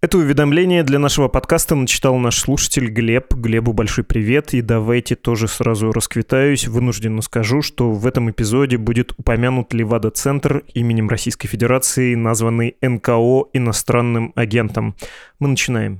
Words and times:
Это 0.00 0.16
уведомление 0.18 0.84
для 0.84 1.00
нашего 1.00 1.26
подкаста 1.26 1.74
начитал 1.74 2.16
наш 2.18 2.38
слушатель 2.38 2.86
Глеб. 2.86 3.34
Глебу 3.34 3.72
большой 3.72 4.04
привет. 4.04 4.54
И 4.54 4.60
давайте 4.60 5.16
тоже 5.16 5.48
сразу 5.48 5.90
расквитаюсь. 5.90 6.68
Вынужденно 6.68 7.20
скажу, 7.20 7.62
что 7.62 7.90
в 7.90 8.06
этом 8.06 8.30
эпизоде 8.30 8.78
будет 8.78 9.10
упомянут 9.18 9.74
Левада-центр 9.74 10.62
именем 10.72 11.08
Российской 11.08 11.48
Федерации, 11.48 12.14
названный 12.14 12.76
НКО 12.80 13.46
иностранным 13.52 14.32
агентом. 14.36 14.94
Мы 15.40 15.48
начинаем. 15.48 15.98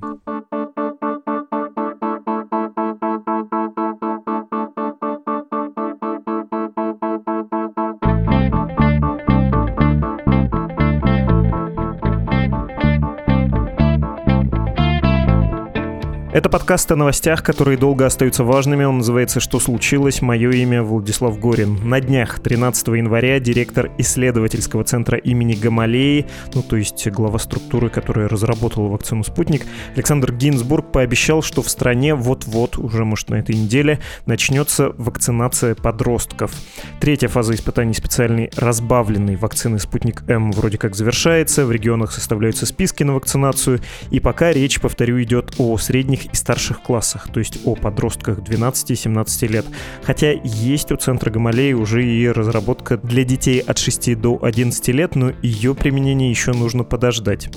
Это 16.31 16.47
подкаст 16.47 16.91
о 16.91 16.95
новостях, 16.95 17.41
которые 17.41 17.75
долго 17.75 18.05
остаются 18.05 18.43
важными. 18.43 18.83
Он 18.83 18.97
называется 18.97 19.39
«Что 19.39 19.59
случилось?». 19.59 20.21
Мое 20.21 20.51
имя 20.51 20.83
Владислав 20.83 21.39
Горин. 21.39 21.89
На 21.89 21.99
днях, 22.01 22.39
13 22.39 22.87
января, 22.89 23.39
директор 23.39 23.89
исследовательского 23.97 24.83
центра 24.83 25.17
имени 25.17 25.55
Гамалеи, 25.55 26.27
ну 26.53 26.61
то 26.61 26.75
есть 26.75 27.07
глава 27.07 27.39
структуры, 27.39 27.89
которая 27.89 28.27
разработала 28.27 28.89
вакцину 28.89 29.23
«Спутник», 29.23 29.65
Александр 29.95 30.31
Гинзбург 30.31 30.91
пообещал, 30.91 31.41
что 31.41 31.63
в 31.63 31.69
стране 31.69 32.13
вот-вот, 32.13 32.77
уже 32.77 33.05
может 33.05 33.31
на 33.31 33.35
этой 33.35 33.55
неделе, 33.55 33.99
начнется 34.27 34.93
вакцинация 34.99 35.73
подростков. 35.73 36.51
Третья 36.99 37.27
фаза 37.27 37.55
испытаний 37.55 37.95
специальной 37.95 38.51
разбавленной 38.55 39.35
вакцины 39.35 39.79
«Спутник 39.79 40.21
М» 40.29 40.51
вроде 40.51 40.77
как 40.77 40.95
завершается, 40.95 41.65
в 41.65 41.71
регионах 41.71 42.11
составляются 42.11 42.67
списки 42.67 43.01
на 43.01 43.15
вакцинацию, 43.15 43.79
и 44.11 44.19
пока 44.19 44.53
речь, 44.53 44.79
повторю, 44.79 45.19
идет 45.23 45.55
о 45.57 45.75
средних 45.79 46.18
средних 46.19 46.33
и 46.33 46.35
старших 46.35 46.81
классах, 46.81 47.27
то 47.31 47.39
есть 47.39 47.59
о 47.65 47.75
подростках 47.75 48.39
12-17 48.39 49.47
лет. 49.47 49.65
Хотя 50.03 50.31
есть 50.43 50.91
у 50.91 50.95
Центра 50.95 51.31
Гамалеи 51.31 51.73
уже 51.73 52.05
и 52.05 52.27
разработка 52.27 52.97
для 52.97 53.23
детей 53.23 53.59
от 53.59 53.77
6 53.77 54.19
до 54.19 54.39
11 54.41 54.87
лет, 54.89 55.15
но 55.15 55.31
ее 55.41 55.75
применение 55.75 56.29
еще 56.29 56.51
нужно 56.51 56.83
подождать. 56.83 57.49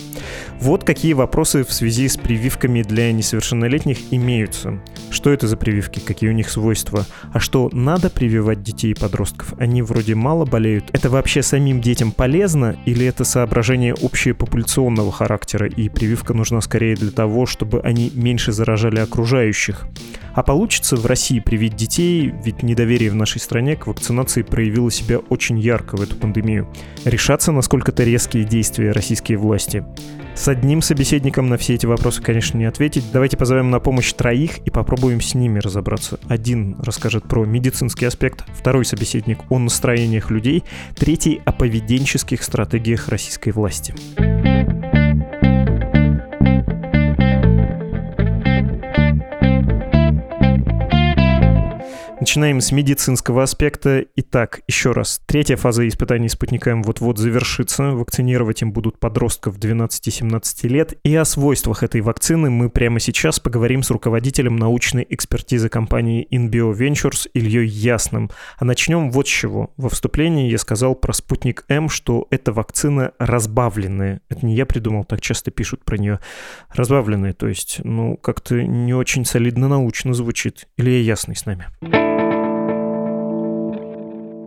Вот 0.60 0.84
какие 0.84 1.14
вопросы 1.14 1.64
в 1.64 1.72
связи 1.72 2.08
с 2.08 2.16
прививками 2.16 2.82
для 2.82 3.12
несовершеннолетних 3.12 3.98
имеются. 4.10 4.80
Что 5.10 5.30
это 5.30 5.46
за 5.46 5.56
прививки, 5.56 6.00
какие 6.00 6.30
у 6.30 6.34
них 6.34 6.48
свойства? 6.48 7.06
А 7.32 7.40
что, 7.40 7.68
надо 7.72 8.10
прививать 8.10 8.62
детей 8.62 8.92
и 8.92 8.94
подростков? 8.94 9.54
Они 9.58 9.82
вроде 9.82 10.14
мало 10.14 10.44
болеют. 10.44 10.84
Это 10.92 11.10
вообще 11.10 11.42
самим 11.42 11.80
детям 11.80 12.12
полезно 12.12 12.76
или 12.86 13.06
это 13.06 13.24
соображение 13.24 13.94
общепопуляционного 14.02 15.12
характера 15.12 15.66
и 15.66 15.88
прививка 15.88 16.34
нужна 16.34 16.60
скорее 16.60 16.96
для 16.96 17.10
того, 17.10 17.46
чтобы 17.46 17.80
они 17.80 18.10
меньше 18.14 18.51
заражали 18.52 19.00
окружающих. 19.00 19.86
А 20.34 20.42
получится 20.42 20.96
в 20.96 21.04
России 21.04 21.40
привить 21.40 21.76
детей, 21.76 22.32
ведь 22.44 22.62
недоверие 22.62 23.10
в 23.10 23.14
нашей 23.14 23.40
стране 23.40 23.76
к 23.76 23.86
вакцинации 23.86 24.42
проявило 24.42 24.90
себя 24.90 25.18
очень 25.18 25.58
ярко 25.58 25.96
в 25.96 26.00
эту 26.00 26.16
пандемию. 26.16 26.68
Решаться 27.04 27.52
на 27.52 27.60
сколько-то 27.62 28.02
резкие 28.04 28.44
действия 28.44 28.92
российские 28.92 29.36
власти. 29.38 29.84
С 30.34 30.48
одним 30.48 30.80
собеседником 30.80 31.48
на 31.48 31.58
все 31.58 31.74
эти 31.74 31.84
вопросы, 31.84 32.22
конечно, 32.22 32.56
не 32.56 32.64
ответить. 32.64 33.04
Давайте 33.12 33.36
позовем 33.36 33.70
на 33.70 33.80
помощь 33.80 34.12
троих 34.14 34.58
и 34.58 34.70
попробуем 34.70 35.20
с 35.20 35.34
ними 35.34 35.58
разобраться. 35.58 36.18
Один 36.26 36.76
расскажет 36.80 37.24
про 37.28 37.44
медицинский 37.44 38.06
аспект, 38.06 38.44
второй 38.54 38.86
собеседник 38.86 39.40
о 39.50 39.58
настроениях 39.58 40.30
людей, 40.30 40.64
третий 40.96 41.42
о 41.44 41.52
поведенческих 41.52 42.42
стратегиях 42.42 43.08
российской 43.08 43.50
власти. 43.50 43.94
Начинаем 52.32 52.62
с 52.62 52.72
медицинского 52.72 53.42
аспекта. 53.42 54.06
Итак, 54.16 54.62
еще 54.66 54.92
раз. 54.92 55.20
Третья 55.26 55.56
фаза 55.56 55.86
испытаний 55.86 56.30
спутником 56.30 56.82
вот-вот 56.82 57.18
завершится. 57.18 57.90
Вакцинировать 57.90 58.62
им 58.62 58.72
будут 58.72 58.98
подростков 58.98 59.58
12-17 59.58 60.66
лет. 60.68 60.94
И 61.04 61.14
о 61.14 61.26
свойствах 61.26 61.82
этой 61.82 62.00
вакцины 62.00 62.48
мы 62.48 62.70
прямо 62.70 63.00
сейчас 63.00 63.38
поговорим 63.38 63.82
с 63.82 63.90
руководителем 63.90 64.56
научной 64.56 65.06
экспертизы 65.10 65.68
компании 65.68 66.26
InBio 66.30 66.72
Ventures 66.74 67.28
Ильей 67.34 67.66
Ясным. 67.66 68.30
А 68.56 68.64
начнем 68.64 69.10
вот 69.10 69.28
с 69.28 69.30
чего. 69.30 69.74
Во 69.76 69.90
вступлении 69.90 70.50
я 70.50 70.56
сказал 70.56 70.94
про 70.94 71.12
спутник 71.12 71.66
М, 71.68 71.90
что 71.90 72.28
эта 72.30 72.50
вакцина 72.50 73.12
разбавленная. 73.18 74.22
Это 74.30 74.46
не 74.46 74.54
я 74.54 74.64
придумал, 74.64 75.04
так 75.04 75.20
часто 75.20 75.50
пишут 75.50 75.84
про 75.84 75.98
нее. 75.98 76.18
Разбавленная, 76.70 77.34
то 77.34 77.46
есть, 77.46 77.82
ну, 77.84 78.16
как-то 78.16 78.62
не 78.62 78.94
очень 78.94 79.26
солидно 79.26 79.68
научно 79.68 80.14
звучит. 80.14 80.66
Илья 80.78 80.98
Ясный 81.02 81.36
с 81.36 81.44
нами. 81.44 81.66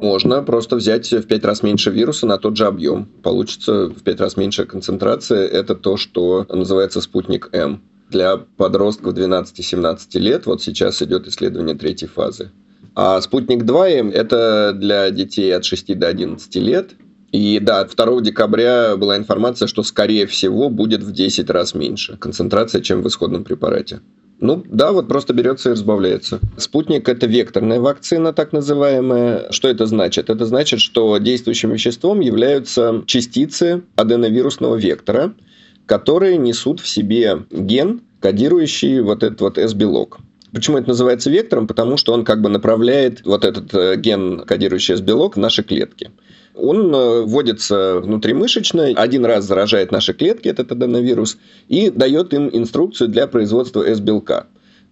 Можно 0.02 0.44
просто 0.44 0.76
взять 0.76 1.12
в 1.12 1.24
5 1.24 1.46
раз 1.46 1.64
меньше 1.64 1.90
вируса 1.90 2.28
на 2.28 2.38
тот 2.38 2.58
же 2.58 2.66
объем. 2.66 3.06
Получится 3.24 3.88
в 3.88 4.04
5 4.04 4.20
раз 4.20 4.38
меньшая 4.38 4.66
концентрация. 4.66 5.48
Это 5.48 5.76
то, 5.76 5.98
что 5.98 6.46
называется 6.50 7.02
спутник 7.02 7.50
М. 7.54 7.82
Для 8.10 8.38
подростков 8.38 9.14
12-17 9.14 10.20
лет 10.20 10.46
вот 10.46 10.62
сейчас 10.62 11.02
идет 11.02 11.28
исследование 11.28 11.76
третьей 11.76 12.08
фазы. 12.08 12.52
А 12.94 13.20
спутник 13.20 13.64
2М– 13.64 14.12
это 14.14 14.74
для 14.74 15.10
детей 15.12 15.54
от 15.56 15.66
6 15.66 15.98
до 15.98 16.08
11 16.08 16.56
лет. 16.60 16.92
И 17.32 17.60
да, 17.60 17.84
2 17.84 18.22
декабря 18.22 18.96
была 18.98 19.18
информация, 19.18 19.68
что 19.68 19.84
скорее 19.84 20.26
всего 20.26 20.70
будет 20.70 21.04
в 21.04 21.12
10 21.12 21.50
раз 21.50 21.74
меньше 21.74 22.18
концентрация, 22.18 22.82
чем 22.82 23.02
в 23.02 23.08
исходном 23.08 23.44
препарате. 23.44 24.02
Ну 24.40 24.64
да, 24.70 24.92
вот 24.92 25.08
просто 25.08 25.34
берется 25.34 25.70
и 25.70 25.72
разбавляется. 25.74 26.40
Спутник 26.58 27.08
это 27.08 27.26
векторная 27.26 27.80
вакцина, 27.80 28.34
так 28.34 28.52
называемая. 28.52 29.52
Что 29.52 29.70
это 29.70 29.86
значит? 29.86 30.30
Это 30.30 30.46
значит, 30.46 30.82
что 30.82 31.18
действующим 31.18 31.72
веществом 31.72 32.20
являются 32.20 33.04
частицы 33.06 33.84
аденовирусного 33.96 34.76
вектора, 34.76 35.34
которые 35.86 36.38
несут 36.38 36.82
в 36.82 36.88
себе 36.88 37.46
ген, 37.50 38.02
кодирующий 38.20 39.00
вот 39.00 39.24
этот 39.24 39.40
вот 39.40 39.58
S-белок. 39.58 40.20
Почему 40.52 40.78
это 40.78 40.90
называется 40.90 41.30
вектором? 41.30 41.68
Потому 41.68 41.98
что 41.98 42.14
он 42.14 42.24
как 42.24 42.42
бы 42.42 42.50
направляет 42.50 43.26
вот 43.26 43.44
этот 43.46 43.74
э, 43.74 43.98
ген, 43.98 44.46
кодирующий 44.46 44.96
S-белок, 44.96 45.36
в 45.36 45.40
наши 45.40 45.64
клетки. 45.64 46.12
Он 46.56 46.94
э, 46.96 47.22
вводится 47.22 48.00
внутримышечно, 48.00 48.86
один 48.86 49.26
раз 49.26 49.46
заражает 49.46 49.92
наши 49.92 50.14
клетки, 50.14 50.48
этот 50.48 50.72
аденовирус, 50.72 51.38
и 51.68 51.90
дает 51.90 52.34
им 52.34 52.50
инструкцию 52.52 53.10
для 53.10 53.28
производства 53.28 53.82
S-белка. 53.84 54.48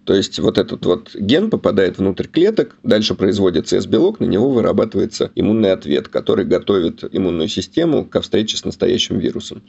То 0.05 0.13
есть 0.13 0.37
вот 0.39 0.57
этот 0.57 0.85
вот 0.85 1.15
ген 1.15 1.49
попадает 1.49 1.97
внутрь 1.97 2.27
клеток, 2.27 2.75
дальше 2.83 3.15
производится 3.15 3.77
S-белок, 3.77 4.19
на 4.19 4.25
него 4.25 4.49
вырабатывается 4.49 5.31
иммунный 5.35 5.71
ответ, 5.71 6.09
который 6.09 6.43
готовит 6.43 7.03
иммунную 7.09 7.47
систему 7.47 8.03
ко 8.03 8.21
встрече 8.21 8.57
с 8.57 8.65
настоящим 8.65 9.19
вирусом. 9.19 9.63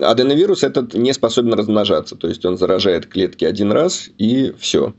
Аденовирус 0.00 0.64
этот 0.64 0.94
не 0.94 1.12
способен 1.12 1.54
размножаться, 1.54 2.16
то 2.16 2.28
есть 2.28 2.44
он 2.44 2.56
заражает 2.56 3.06
клетки 3.06 3.44
один 3.44 3.70
раз 3.70 4.10
и 4.18 4.52
все. 4.58 4.94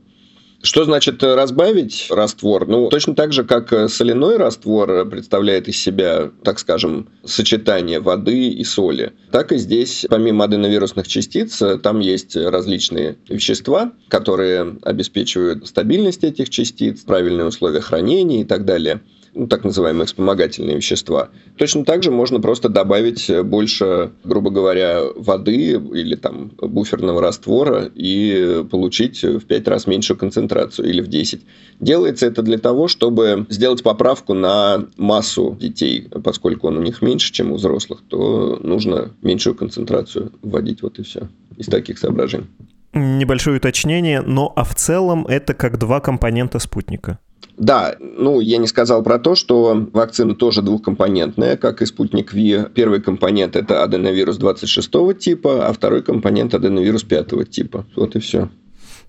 Что 0.62 0.84
значит 0.84 1.22
э, 1.22 1.34
разбавить 1.34 2.08
раствор? 2.10 2.68
Ну, 2.68 2.88
точно 2.90 3.14
так 3.14 3.32
же, 3.32 3.44
как 3.44 3.72
э, 3.72 3.88
соляной 3.88 4.36
раствор 4.36 5.06
представляет 5.06 5.68
из 5.68 5.78
себя, 5.78 6.30
так 6.44 6.58
скажем, 6.58 7.08
сочетание 7.24 8.00
воды 8.00 8.48
и 8.48 8.62
соли, 8.64 9.14
так 9.30 9.52
и 9.52 9.56
здесь, 9.56 10.04
помимо 10.10 10.44
аденовирусных 10.44 11.08
частиц, 11.08 11.62
э, 11.62 11.78
там 11.78 12.00
есть 12.00 12.36
различные 12.36 13.16
вещества, 13.28 13.92
которые 14.08 14.76
обеспечивают 14.82 15.66
стабильность 15.66 16.24
этих 16.24 16.50
частиц, 16.50 17.00
правильные 17.00 17.46
условия 17.46 17.80
хранения 17.80 18.42
и 18.42 18.44
так 18.44 18.66
далее 18.66 19.00
ну, 19.34 19.46
так 19.46 19.64
называемые 19.64 20.06
вспомогательные 20.06 20.76
вещества. 20.76 21.30
Точно 21.56 21.84
так 21.84 22.02
же 22.02 22.10
можно 22.10 22.40
просто 22.40 22.68
добавить 22.68 23.30
больше, 23.44 24.12
грубо 24.24 24.50
говоря, 24.50 25.02
воды 25.14 25.72
или 25.72 26.16
там 26.16 26.52
буферного 26.58 27.20
раствора 27.20 27.90
и 27.94 28.64
получить 28.70 29.22
в 29.22 29.40
5 29.40 29.68
раз 29.68 29.86
меньшую 29.86 30.16
концентрацию 30.16 30.88
или 30.88 31.00
в 31.00 31.08
10. 31.08 31.40
Делается 31.80 32.26
это 32.26 32.42
для 32.42 32.58
того, 32.58 32.88
чтобы 32.88 33.46
сделать 33.48 33.82
поправку 33.82 34.34
на 34.34 34.86
массу 34.96 35.56
детей, 35.60 36.08
поскольку 36.24 36.68
он 36.68 36.78
у 36.78 36.82
них 36.82 37.02
меньше, 37.02 37.32
чем 37.32 37.52
у 37.52 37.56
взрослых, 37.56 38.02
то 38.08 38.58
нужно 38.62 39.10
меньшую 39.22 39.54
концентрацию 39.54 40.32
вводить, 40.42 40.82
вот 40.82 40.98
и 40.98 41.02
все. 41.02 41.28
Из 41.56 41.66
таких 41.66 41.98
соображений. 41.98 42.46
Небольшое 42.92 43.58
уточнение, 43.58 44.20
но 44.20 44.52
а 44.56 44.64
в 44.64 44.74
целом 44.74 45.26
это 45.26 45.54
как 45.54 45.78
два 45.78 46.00
компонента 46.00 46.58
спутника. 46.58 47.18
Да, 47.56 47.94
ну, 48.00 48.40
я 48.40 48.56
не 48.56 48.66
сказал 48.66 49.02
про 49.02 49.18
то, 49.18 49.34
что 49.34 49.88
вакцина 49.92 50.34
тоже 50.34 50.62
двухкомпонентная, 50.62 51.56
как 51.56 51.82
и 51.82 51.86
спутник 51.86 52.32
Ви. 52.32 52.64
Первый 52.74 53.02
компонент– 53.02 53.54
это 53.56 53.82
аденовирус 53.82 54.38
26 54.38 55.18
типа, 55.18 55.66
а 55.66 55.72
второй 55.72 56.02
компонент– 56.02 56.54
аденовирус 56.54 57.04
5 57.04 57.50
типа. 57.50 57.86
Вот 57.96 58.16
и 58.16 58.18
все. 58.18 58.48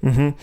Угу. 0.01 0.35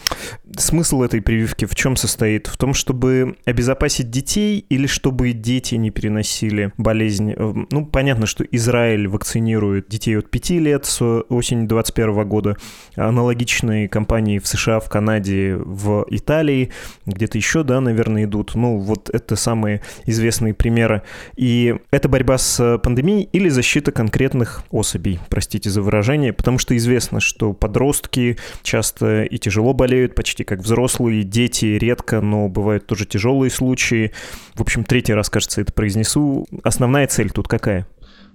Смысл 0.57 1.03
этой 1.03 1.21
прививки 1.21 1.65
в 1.65 1.75
чем 1.75 1.97
состоит? 1.97 2.47
В 2.47 2.57
том, 2.57 2.75
чтобы 2.75 3.37
обезопасить 3.45 4.11
детей 4.11 4.65
или 4.69 4.87
чтобы 4.87 5.33
дети 5.33 5.75
не 5.75 5.91
переносили 5.91 6.73
болезнь? 6.77 7.33
Э, 7.37 7.55
ну, 7.71 7.87
понятно, 7.87 8.27
что 8.27 8.45
Израиль 8.45 9.09
вакцинирует 9.09 9.89
детей 9.89 10.17
от 10.19 10.31
5 10.31 10.51
лет 10.51 10.87
с 10.87 11.03
осени 11.29 11.67
2021 11.67 12.29
года. 12.29 12.57
Аналогичные 12.97 13.89
кампании 13.89 14.39
в 14.39 14.47
США, 14.47 14.81
в 14.81 14.89
Канаде, 14.89 15.57
в 15.57 16.07
Италии, 16.09 16.71
где-то 17.07 17.39
еще, 17.39 17.63
да, 17.63 17.81
наверное, 17.81 18.25
идут. 18.25 18.55
Ну, 18.55 18.79
вот 18.79 19.11
это 19.11 19.37
самые 19.37 19.83
известные 20.07 20.55
примеры. 20.55 21.03
И 21.37 21.77
это 21.91 22.09
борьба 22.09 22.39
с 22.39 22.79
пандемией 22.79 23.29
или 23.33 23.49
защита 23.49 23.93
конкретных 23.93 24.63
особей, 24.71 25.19
простите 25.29 25.71
за 25.71 25.83
выражение, 25.83 26.33
потому 26.33 26.59
что 26.59 26.77
известно, 26.77 27.21
что 27.21 27.53
подростки 27.53 28.39
часто 28.63 29.25
и 29.25 29.39
тяжело 29.49 29.73
болеют, 29.73 30.15
почти 30.15 30.45
как 30.45 30.61
взрослые, 30.61 31.23
дети 31.23 31.65
редко, 31.65 32.21
но 32.21 32.49
бывают 32.49 32.87
тоже 32.87 33.07
тяжелые 33.07 33.51
случаи. 33.51 34.13
В 34.55 34.61
общем, 34.61 34.85
третий 34.85 35.15
раз, 35.15 35.31
кажется, 35.31 35.63
это 35.63 35.73
произнесу. 35.73 36.47
Основная 36.63 37.07
цель 37.07 37.31
тут 37.31 37.49
какая? 37.49 37.87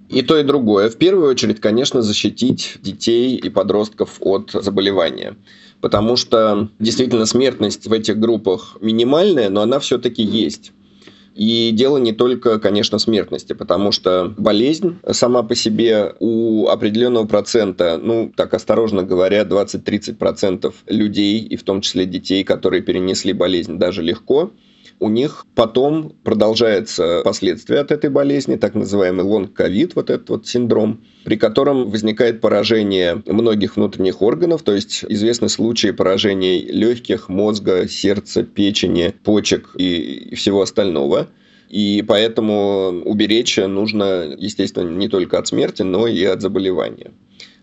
И 0.10 0.24
то, 0.24 0.38
и 0.38 0.44
другое. 0.44 0.90
В 0.90 0.98
первую 0.98 1.30
очередь, 1.30 1.62
конечно, 1.62 2.02
защитить 2.02 2.78
детей 2.82 3.36
и 3.36 3.50
подростков 3.50 4.18
от 4.22 4.52
заболевания. 4.52 5.36
Потому 5.82 6.16
что 6.16 6.70
действительно 6.80 7.28
смертность 7.28 7.88
в 7.88 7.94
этих 7.94 8.18
группах 8.18 8.78
минимальная, 8.82 9.50
но 9.50 9.62
она 9.62 9.80
все-таки 9.80 10.24
есть. 10.24 10.72
И 11.36 11.72
дело 11.74 11.98
не 11.98 12.12
только, 12.12 12.60
конечно, 12.60 13.00
смертности, 13.00 13.54
потому 13.54 13.92
что 13.92 14.34
болезнь 14.38 14.98
сама 15.12 15.42
по 15.44 15.56
себе 15.56 16.14
у 16.20 16.68
определенного 16.68 17.26
процента, 17.26 18.00
ну, 18.02 18.32
так 18.36 18.54
осторожно 18.54 19.04
говоря, 19.04 19.44
20-30% 19.44 20.74
людей, 20.88 21.40
и 21.40 21.56
в 21.56 21.64
том 21.64 21.82
числе 21.82 22.06
детей, 22.06 22.44
которые 22.44 22.84
перенесли 22.84 23.34
болезнь 23.34 23.78
даже 23.78 24.04
легко, 24.04 24.52
у 25.04 25.10
них 25.10 25.46
потом 25.54 26.16
продолжается 26.24 27.22
последствия 27.26 27.80
от 27.80 27.92
этой 27.92 28.10
болезни, 28.10 28.56
так 28.56 28.74
называемый 28.74 29.26
лонг-ковид, 29.26 29.92
вот 29.96 30.10
этот 30.10 30.30
вот 30.30 30.48
синдром, 30.48 31.02
при 31.26 31.36
котором 31.36 31.90
возникает 31.90 32.40
поражение 32.40 33.22
многих 33.26 33.76
внутренних 33.76 34.22
органов, 34.22 34.64
то 34.64 34.74
есть 34.74 35.04
известны 35.10 35.50
случаи 35.50 35.92
поражений 35.92 36.62
легких, 36.62 37.28
мозга, 37.28 37.90
сердца, 37.90 38.44
печени, 38.44 39.14
почек 39.24 39.72
и 39.78 40.34
всего 40.36 40.62
остального. 40.62 41.28
И 41.68 42.02
поэтому 42.08 43.02
уберечь 43.04 43.58
нужно, 43.58 44.34
естественно, 44.38 44.90
не 44.90 45.10
только 45.10 45.38
от 45.38 45.48
смерти, 45.48 45.82
но 45.82 46.08
и 46.08 46.24
от 46.24 46.42
заболевания. 46.42 47.12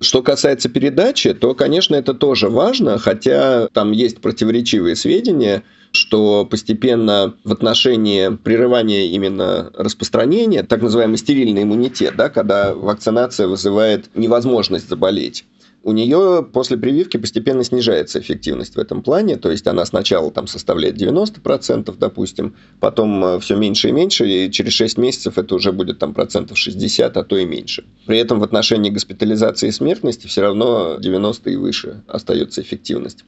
Что 0.00 0.23
касается 0.23 0.69
передачи, 0.69 1.35
то, 1.35 1.55
конечно, 1.55 1.94
это 1.94 2.14
тоже 2.14 2.49
важно, 2.49 2.99
хотя 2.99 3.69
там 3.69 3.93
есть 3.93 4.20
противоречивые 4.20 4.97
сведения– 4.97 5.62
что 5.93 6.44
постепенно 6.44 7.35
в 7.44 7.52
отношении 7.52 8.29
прерывания 8.37 9.06
именно 9.06 9.70
распространения, 9.75 10.62
так 10.62 10.82
называемый 10.82 11.19
стерильный 11.19 11.64
иммунитет, 11.64 12.14
да, 12.17 12.29
когда 12.29 12.75
вакцинация 12.75 13.49
вызывает 13.49 14.06
невозможность 14.14 14.88
заболеть, 14.88 15.44
у 15.82 15.93
нее 15.93 16.47
после 16.53 16.77
прививки 16.77 17.17
постепенно 17.17 17.65
снижается 17.65 18.21
эффективность 18.21 18.77
в 18.77 18.79
этом 18.79 19.03
плане, 19.03 19.37
то 19.37 19.50
есть 19.50 19.67
она 19.67 19.85
сначала 19.87 20.31
там 20.31 20.47
составляет 20.47 21.00
90%, 21.00 21.94
допустим, 21.99 22.56
потом 22.81 23.25
э, 23.25 23.41
все 23.41 23.56
меньше 23.56 23.88
и 23.88 23.93
меньше, 23.93 24.29
и 24.29 24.50
через 24.50 24.73
6 24.75 24.99
месяцев 24.99 25.38
это 25.38 25.55
уже 25.55 25.73
будет 25.73 25.99
там 25.99 26.12
процентов 26.12 26.59
60, 26.59 27.17
а 27.17 27.25
то 27.25 27.37
и 27.37 27.47
меньше. 27.47 27.85
При 28.06 28.19
этом 28.19 28.41
в 28.41 28.43
отношении 28.44 28.91
госпитализации 28.91 29.69
и 29.69 29.73
смертности 29.73 30.27
все 30.27 30.43
равно 30.43 30.97
90 30.99 31.50
и 31.50 31.56
выше 31.56 32.03
остается 32.06 32.61
эффективность. 32.61 33.25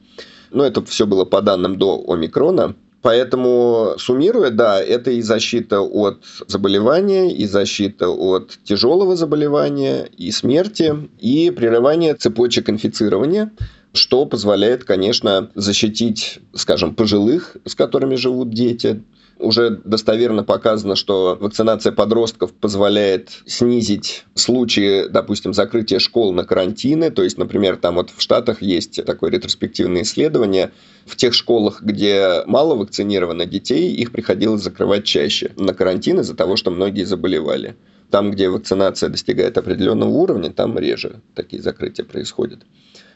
Но 0.51 0.63
это 0.63 0.85
все 0.85 1.07
было 1.07 1.25
по 1.25 1.41
данным 1.41 1.77
до 1.77 2.03
омикрона. 2.07 2.75
Поэтому, 3.03 3.95
суммируя, 3.97 4.49
да, 4.49 4.81
это 4.81 5.11
и 5.11 5.21
защита 5.21 5.81
от 5.81 6.23
заболевания, 6.47 7.29
и 7.31 7.45
защита 7.45 8.07
от 8.09 8.57
тяжелого 8.63 9.17
заболевания, 9.17 10.09
и 10.17 10.31
смерти, 10.31 10.95
и 11.19 11.51
прерывание 11.51 12.15
цепочек 12.15 12.69
инфицирования, 12.69 13.51
что 13.91 14.25
позволяет, 14.25 14.85
конечно, 14.85 15.51
защитить, 15.53 16.39
скажем, 16.55 16.95
пожилых, 16.95 17.57
с 17.65 17.75
которыми 17.75 18.15
живут 18.15 18.51
дети, 18.51 19.03
уже 19.43 19.81
достоверно 19.83 20.43
показано, 20.43 20.95
что 20.95 21.37
вакцинация 21.39 21.91
подростков 21.91 22.53
позволяет 22.53 23.43
снизить 23.45 24.25
случаи, 24.33 25.07
допустим, 25.07 25.53
закрытия 25.53 25.99
школ 25.99 26.33
на 26.33 26.45
карантины. 26.45 27.11
То 27.11 27.23
есть, 27.23 27.37
например, 27.37 27.77
там 27.77 27.95
вот 27.95 28.09
в 28.09 28.21
Штатах 28.21 28.61
есть 28.61 29.03
такое 29.05 29.31
ретроспективное 29.31 30.03
исследование. 30.03 30.71
В 31.05 31.15
тех 31.15 31.33
школах, 31.33 31.81
где 31.81 32.43
мало 32.45 32.75
вакцинировано 32.75 33.45
детей, 33.45 33.93
их 33.93 34.11
приходилось 34.11 34.61
закрывать 34.61 35.03
чаще 35.03 35.51
на 35.57 35.73
карантин 35.73 36.21
из-за 36.21 36.35
того, 36.35 36.55
что 36.55 36.71
многие 36.71 37.03
заболевали. 37.03 37.75
Там, 38.09 38.31
где 38.31 38.49
вакцинация 38.49 39.09
достигает 39.09 39.57
определенного 39.57 40.09
уровня, 40.09 40.51
там 40.51 40.77
реже 40.77 41.21
такие 41.35 41.61
закрытия 41.61 42.05
происходят. 42.05 42.59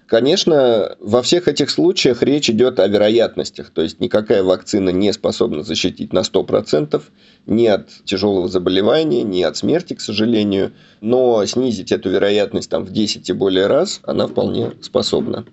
Конечно, 0.08 0.96
во 1.02 1.22
всех 1.22 1.50
этих 1.50 1.70
случаях 1.70 2.24
речь 2.24 2.50
идет 2.50 2.80
о 2.80 2.88
вероятностях, 2.88 3.72
то 3.72 3.82
есть 3.82 4.00
никакая 4.00 4.42
вакцина 4.42 4.90
не 4.90 5.12
способна 5.12 5.64
защитить 5.64 6.14
на 6.14 6.20
100% 6.20 7.02
ни 7.46 7.66
от 7.66 7.90
тяжелого 8.06 8.48
заболевания, 8.48 9.24
ни 9.24 9.44
от 9.44 9.58
смерти, 9.58 9.96
к 9.96 10.02
сожалению, 10.02 10.72
но 11.02 11.46
снизить 11.46 11.92
эту 11.92 12.10
вероятность 12.10 12.70
там, 12.70 12.86
в 12.86 12.92
10 12.94 13.30
и 13.30 13.34
более 13.34 13.68
раз 13.68 14.00
она 14.04 14.28
вполне 14.28 14.72
способна. 14.82 15.46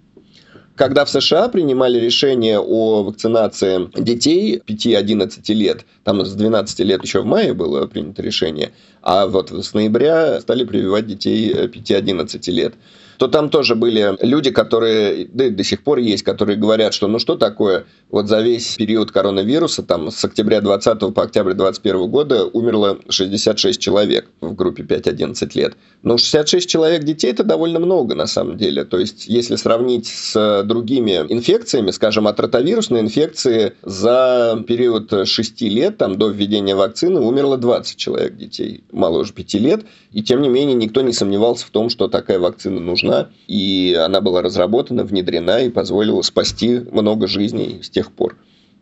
Когда 0.77 1.05
в 1.05 1.11
США 1.11 1.49
принимали 1.49 1.99
решение 1.99 2.61
о 2.61 3.03
вакцинации 3.03 3.91
детей 4.01 4.63
5-11 4.65 5.53
лет, 5.53 5.85
там 6.05 6.25
с 6.25 6.33
12 6.33 6.79
лет 6.81 7.03
еще 7.03 7.23
в 7.23 7.27
мае 7.27 7.55
было 7.55 7.89
принято 7.89 8.23
решение, 8.23 8.71
а 9.03 9.27
вот 9.27 9.51
с 9.51 9.75
ноября 9.75 10.41
стали 10.41 10.63
прививать 10.63 11.09
детей 11.09 11.53
5-11 11.53 12.53
лет– 12.53 12.75
то 13.19 13.29
там 13.29 13.49
тоже 13.49 13.75
были 13.75 14.17
люди, 14.21 14.51
которые, 14.51 15.27
да 15.33 15.51
до 15.51 15.65
сих 15.65 15.83
пор 15.83 15.99
есть, 15.99 16.23
которые 16.23 16.57
говорят, 16.57 16.95
что 16.95 17.09
ну 17.09 17.19
что 17.19 17.37
такое, 17.37 17.85
вот 18.11 18.29
за 18.29 18.41
весь 18.41 18.77
период 18.77 19.11
коронавируса, 19.11 19.83
там 19.83 20.11
с 20.11 20.25
октября 20.25 20.61
20 20.61 21.15
по 21.15 21.23
октябрь 21.23 21.55
21 21.55 22.09
года 22.09 22.45
умерло 22.47 22.99
66 23.09 23.81
человек 23.81 24.29
в 24.41 24.55
группе 24.55 24.83
5-11 24.83 25.51
лет. 25.55 25.75
Но 26.03 26.17
66 26.17 26.69
человек 26.69 27.05
детей 27.05 27.31
это 27.31 27.45
довольно 27.45 27.81
много 27.81 28.15
на 28.15 28.27
самом 28.27 28.57
деле. 28.57 28.85
То 28.85 28.99
есть, 28.99 29.27
если 29.27 29.57
сравнить 29.57 30.07
с 30.07 30.63
другими 30.65 31.25
инфекциями, 31.29 31.91
скажем, 31.91 32.27
от 32.27 32.39
ротовирусной 32.41 33.01
инфекции 33.01 33.75
за 33.83 34.63
период 34.67 35.13
6 35.27 35.63
лет, 35.63 35.97
там, 35.99 36.17
до 36.17 36.29
введения 36.29 36.75
вакцины, 36.75 37.21
умерло 37.21 37.57
20 37.57 37.97
человек 37.97 38.37
детей, 38.37 38.85
моложе 38.93 39.33
5 39.33 39.55
лет. 39.55 39.85
И 40.13 40.23
тем 40.23 40.43
не 40.43 40.49
менее, 40.49 40.75
никто 40.75 41.03
не 41.03 41.13
сомневался 41.13 41.67
в 41.67 41.71
том, 41.71 41.91
что 41.91 42.09
такая 42.09 42.39
вакцина 42.39 42.81
нужна 42.81 43.04
нужна, 43.05 43.31
и 43.47 43.97
она 43.99 44.21
была 44.21 44.43
разработана, 44.43 45.05
внедрена 45.05 45.61
и 45.61 45.71
позволила 45.71 46.23
спасти 46.23 46.81
много 46.91 47.27
жизней 47.27 47.81
с 47.83 47.91
тех 47.91 48.13
пор. 48.13 48.37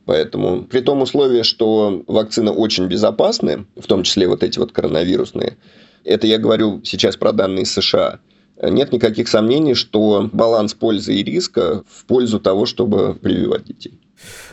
Поэтому 0.05 0.65
при 0.65 0.81
том 0.81 1.03
условии, 1.03 1.43
что 1.43 2.03
вакцины 2.07 2.51
очень 2.51 2.87
безопасны, 2.87 3.67
в 3.77 3.87
том 3.87 4.03
числе 4.03 4.27
вот 4.27 4.43
эти 4.43 4.59
вот 4.59 4.73
коронавирусные, 4.73 5.59
это 6.05 6.27
я 6.27 6.39
говорю 6.39 6.81
сейчас 6.85 7.17
про 7.17 7.33
данные 7.33 7.65
США, 7.65 8.19
нет 8.61 8.93
никаких 8.93 9.29
сомнений, 9.29 9.75
что 9.75 10.29
баланс 10.33 10.75
пользы 10.75 11.15
и 11.15 11.23
риска 11.23 11.85
в 11.89 12.05
пользу 12.07 12.41
того, 12.41 12.67
чтобы 12.67 13.15
прививать 13.15 13.65
детей. 13.65 13.99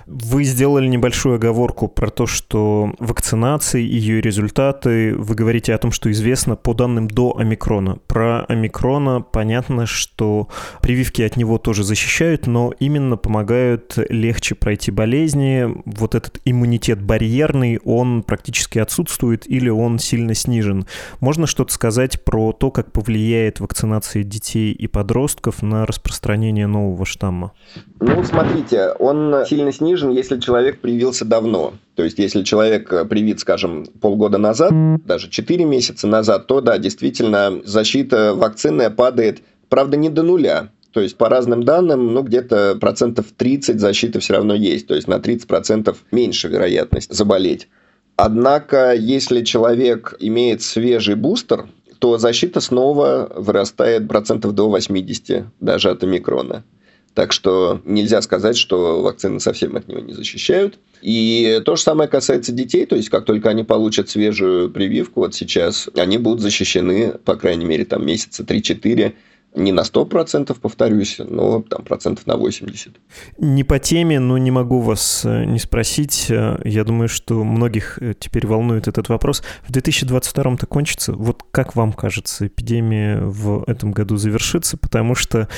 Вы 0.05 0.43
сделали 0.43 0.87
небольшую 0.87 1.35
оговорку 1.35 1.87
про 1.87 2.09
то, 2.09 2.25
что 2.25 2.93
вакцинация, 2.99 3.81
ее 3.81 4.21
результаты, 4.21 5.15
вы 5.15 5.35
говорите 5.35 5.73
о 5.73 5.77
том, 5.77 5.91
что 5.91 6.11
известно 6.11 6.55
по 6.55 6.73
данным 6.73 7.07
до 7.07 7.37
омикрона. 7.37 7.99
Про 8.07 8.45
омикрона 8.45 9.21
понятно, 9.21 9.85
что 9.85 10.47
прививки 10.81 11.21
от 11.21 11.37
него 11.37 11.57
тоже 11.57 11.83
защищают, 11.83 12.47
но 12.47 12.73
именно 12.79 13.17
помогают 13.17 13.97
легче 14.09 14.55
пройти 14.55 14.91
болезни. 14.91 15.67
Вот 15.85 16.15
этот 16.15 16.39
иммунитет 16.45 17.01
барьерный, 17.01 17.79
он 17.83 18.23
практически 18.23 18.79
отсутствует 18.79 19.49
или 19.49 19.69
он 19.69 19.99
сильно 19.99 20.33
снижен. 20.33 20.87
Можно 21.19 21.45
что-то 21.47 21.73
сказать 21.73 22.23
про 22.23 22.51
то, 22.51 22.71
как 22.71 22.91
повлияет 22.91 23.59
вакцинация 23.59 24.23
детей 24.23 24.71
и 24.71 24.87
подростков 24.87 25.61
на 25.61 25.85
распространение 25.85 26.67
нового 26.67 27.05
штамма? 27.05 27.51
Ну, 27.99 28.23
смотрите, 28.23 28.91
он 28.99 29.45
сильно 29.45 29.58
снижен 29.71 29.89
снижен, 29.89 30.11
если 30.11 30.39
человек 30.39 30.81
привился 30.81 31.25
давно. 31.25 31.73
То 31.95 32.03
есть, 32.03 32.19
если 32.19 32.43
человек 32.43 32.91
э, 32.91 33.05
привит, 33.05 33.39
скажем, 33.39 33.85
полгода 34.01 34.37
назад, 34.37 34.71
даже 35.05 35.29
4 35.29 35.65
месяца 35.65 36.07
назад, 36.07 36.47
то 36.47 36.61
да, 36.61 36.77
действительно, 36.77 37.61
защита 37.65 38.33
вакцинная 38.35 38.89
падает, 38.89 39.41
правда, 39.69 39.97
не 39.97 40.09
до 40.09 40.23
нуля. 40.23 40.69
То 40.91 41.01
есть, 41.01 41.17
по 41.17 41.29
разным 41.29 41.63
данным, 41.63 42.13
ну, 42.13 42.23
где-то 42.23 42.77
процентов 42.79 43.27
30 43.35 43.79
защиты 43.79 44.19
все 44.19 44.33
равно 44.33 44.55
есть. 44.55 44.87
То 44.87 44.95
есть, 44.95 45.07
на 45.07 45.19
30 45.19 45.47
процентов 45.47 46.03
меньше 46.11 46.47
вероятность 46.47 47.13
заболеть. 47.13 47.67
Однако, 48.15 48.93
если 48.95 49.43
человек 49.43 50.15
имеет 50.19 50.61
свежий 50.61 51.15
бустер, 51.15 51.69
то 51.99 52.17
защита 52.17 52.61
снова 52.61 53.31
вырастает 53.35 54.07
процентов 54.07 54.53
до 54.53 54.69
80 54.69 55.45
даже 55.59 55.89
от 55.89 56.03
омикрона. 56.03 56.63
Так 57.19 57.33
что 57.33 57.81
нельзя 57.83 58.21
сказать, 58.21 58.55
что 58.55 59.01
вакцины 59.01 59.41
совсем 59.41 59.75
от 59.75 59.89
него 59.89 59.99
не 59.99 60.13
защищают. 60.13 60.79
И 61.01 61.61
то 61.65 61.75
же 61.75 61.81
самое 61.81 62.09
касается 62.09 62.53
детей, 62.53 62.85
то 62.85 62.95
есть 62.95 63.09
как 63.09 63.25
только 63.25 63.49
они 63.49 63.65
получат 63.65 64.09
свежую 64.09 64.69
прививку, 64.69 65.19
вот 65.19 65.35
сейчас 65.35 65.89
они 65.97 66.17
будут 66.17 66.39
защищены, 66.39 67.15
по 67.25 67.35
крайней 67.35 67.65
мере, 67.65 67.83
там 67.83 68.05
месяца 68.05 68.43
3-4 68.43 69.15
не 69.55 69.71
на 69.71 69.81
100%, 69.81 70.55
повторюсь, 70.59 71.19
но 71.19 71.61
там 71.61 71.83
процентов 71.83 72.27
на 72.27 72.33
80%. 72.33 72.95
Не 73.39 73.63
по 73.63 73.79
теме, 73.79 74.19
но 74.19 74.37
не 74.37 74.51
могу 74.51 74.79
вас 74.79 75.23
э, 75.25 75.45
не 75.45 75.57
спросить. 75.57 76.27
Э, 76.29 76.59
я 76.63 76.83
думаю, 76.83 77.09
что 77.09 77.43
многих 77.43 77.97
э, 77.99 78.13
теперь 78.17 78.45
волнует 78.45 78.87
этот 78.87 79.09
вопрос. 79.09 79.41
В 79.67 79.71
2022-то 79.71 80.65
кончится. 80.67 81.13
Вот 81.13 81.43
как 81.51 81.75
вам 81.75 81.93
кажется, 81.93 82.47
эпидемия 82.47 83.21
в 83.21 83.63
этом 83.67 83.91
году 83.91 84.17
завершится? 84.17 84.77
Потому 84.77 85.15
что 85.15 85.49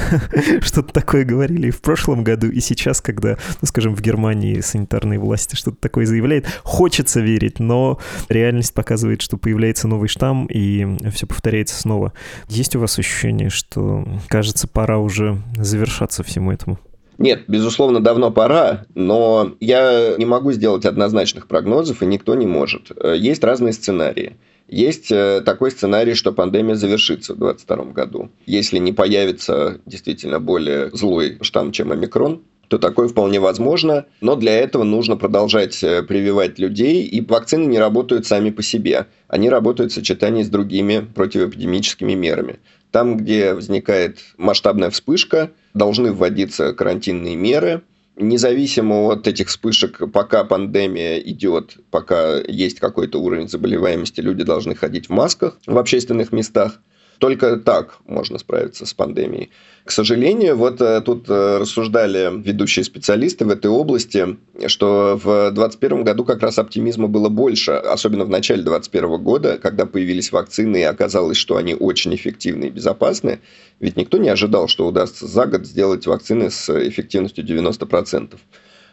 что-то 0.60 0.92
такое 0.92 1.24
говорили 1.24 1.68
и 1.68 1.72
в 1.72 1.82
прошлом 1.82 2.22
году, 2.22 2.48
и 2.48 2.60
сейчас, 2.60 3.00
когда, 3.00 3.38
ну, 3.60 3.66
скажем, 3.66 3.96
в 3.96 4.00
Германии 4.00 4.60
санитарные 4.60 5.18
власти 5.18 5.56
что-то 5.56 5.78
такое 5.78 6.06
заявляют. 6.06 6.46
Хочется 6.62 7.20
верить, 7.20 7.58
но 7.58 7.98
реальность 8.28 8.72
показывает, 8.72 9.20
что 9.20 9.36
появляется 9.36 9.88
новый 9.88 10.08
штамм, 10.08 10.46
и 10.46 10.86
все 11.10 11.26
повторяется 11.26 11.78
снова. 11.78 12.12
Есть 12.48 12.76
у 12.76 12.80
вас 12.80 12.98
ощущение 12.98 13.31
ощущение, 13.32 13.50
что, 13.50 14.04
кажется, 14.28 14.68
пора 14.68 14.98
уже 14.98 15.38
завершаться 15.56 16.22
всему 16.22 16.52
этому? 16.52 16.78
Нет, 17.18 17.44
безусловно, 17.46 18.00
давно 18.00 18.30
пора, 18.30 18.84
но 18.94 19.54
я 19.60 20.14
не 20.18 20.24
могу 20.24 20.52
сделать 20.52 20.84
однозначных 20.84 21.46
прогнозов, 21.46 22.02
и 22.02 22.06
никто 22.06 22.34
не 22.34 22.46
может. 22.46 22.90
Есть 23.16 23.44
разные 23.44 23.72
сценарии. 23.72 24.36
Есть 24.68 25.12
э, 25.12 25.42
такой 25.44 25.70
сценарий, 25.70 26.14
что 26.14 26.32
пандемия 26.32 26.74
завершится 26.76 27.34
в 27.34 27.38
2022 27.38 27.92
году. 27.92 28.30
Если 28.46 28.78
не 28.78 28.92
появится 28.92 29.80
действительно 29.84 30.40
более 30.40 30.90
злой 30.92 31.36
штамм, 31.42 31.72
чем 31.72 31.92
омикрон, 31.92 32.42
то 32.72 32.78
такое 32.78 33.06
вполне 33.06 33.38
возможно. 33.38 34.06
Но 34.22 34.34
для 34.34 34.56
этого 34.58 34.82
нужно 34.82 35.18
продолжать 35.18 35.84
э, 35.84 36.02
прививать 36.02 36.58
людей, 36.58 37.02
и 37.02 37.20
вакцины 37.20 37.66
не 37.66 37.78
работают 37.78 38.26
сами 38.26 38.48
по 38.48 38.62
себе. 38.62 39.08
Они 39.28 39.50
работают 39.50 39.92
в 39.92 39.94
сочетании 39.94 40.42
с 40.42 40.48
другими 40.48 41.06
противоэпидемическими 41.14 42.14
мерами. 42.14 42.60
Там, 42.90 43.18
где 43.18 43.52
возникает 43.52 44.20
масштабная 44.38 44.88
вспышка, 44.88 45.50
должны 45.74 46.12
вводиться 46.12 46.72
карантинные 46.72 47.36
меры. 47.36 47.82
Независимо 48.16 49.12
от 49.12 49.28
этих 49.28 49.48
вспышек, 49.48 50.10
пока 50.10 50.42
пандемия 50.44 51.18
идет, 51.18 51.76
пока 51.90 52.38
есть 52.38 52.80
какой-то 52.80 53.20
уровень 53.20 53.50
заболеваемости, 53.50 54.22
люди 54.22 54.44
должны 54.44 54.74
ходить 54.74 55.10
в 55.10 55.12
масках 55.12 55.58
в 55.66 55.76
общественных 55.76 56.32
местах. 56.32 56.80
Только 57.22 57.56
так 57.56 57.98
можно 58.04 58.36
справиться 58.36 58.84
с 58.84 58.94
пандемией. 58.94 59.50
К 59.84 59.92
сожалению, 59.92 60.56
вот 60.56 60.80
э, 60.80 61.00
тут 61.02 61.30
э, 61.30 61.58
рассуждали 61.58 62.32
ведущие 62.42 62.84
специалисты 62.84 63.44
в 63.44 63.50
этой 63.50 63.70
области, 63.70 64.38
что 64.66 65.16
в 65.22 65.52
2021 65.52 66.02
году 66.02 66.24
как 66.24 66.42
раз 66.42 66.58
оптимизма 66.58 67.06
было 67.06 67.28
больше, 67.28 67.70
особенно 67.70 68.24
в 68.24 68.28
начале 68.28 68.64
2021 68.64 69.22
года, 69.22 69.58
когда 69.58 69.86
появились 69.86 70.32
вакцины 70.32 70.78
и 70.78 70.82
оказалось, 70.82 71.36
что 71.36 71.56
они 71.56 71.76
очень 71.76 72.12
эффективны 72.12 72.64
и 72.64 72.70
безопасны. 72.70 73.38
Ведь 73.78 73.96
никто 73.96 74.18
не 74.18 74.28
ожидал, 74.28 74.66
что 74.66 74.88
удастся 74.88 75.28
за 75.28 75.46
год 75.46 75.64
сделать 75.64 76.04
вакцины 76.08 76.50
с 76.50 76.68
эффективностью 76.88 77.44
90%. 77.44 78.34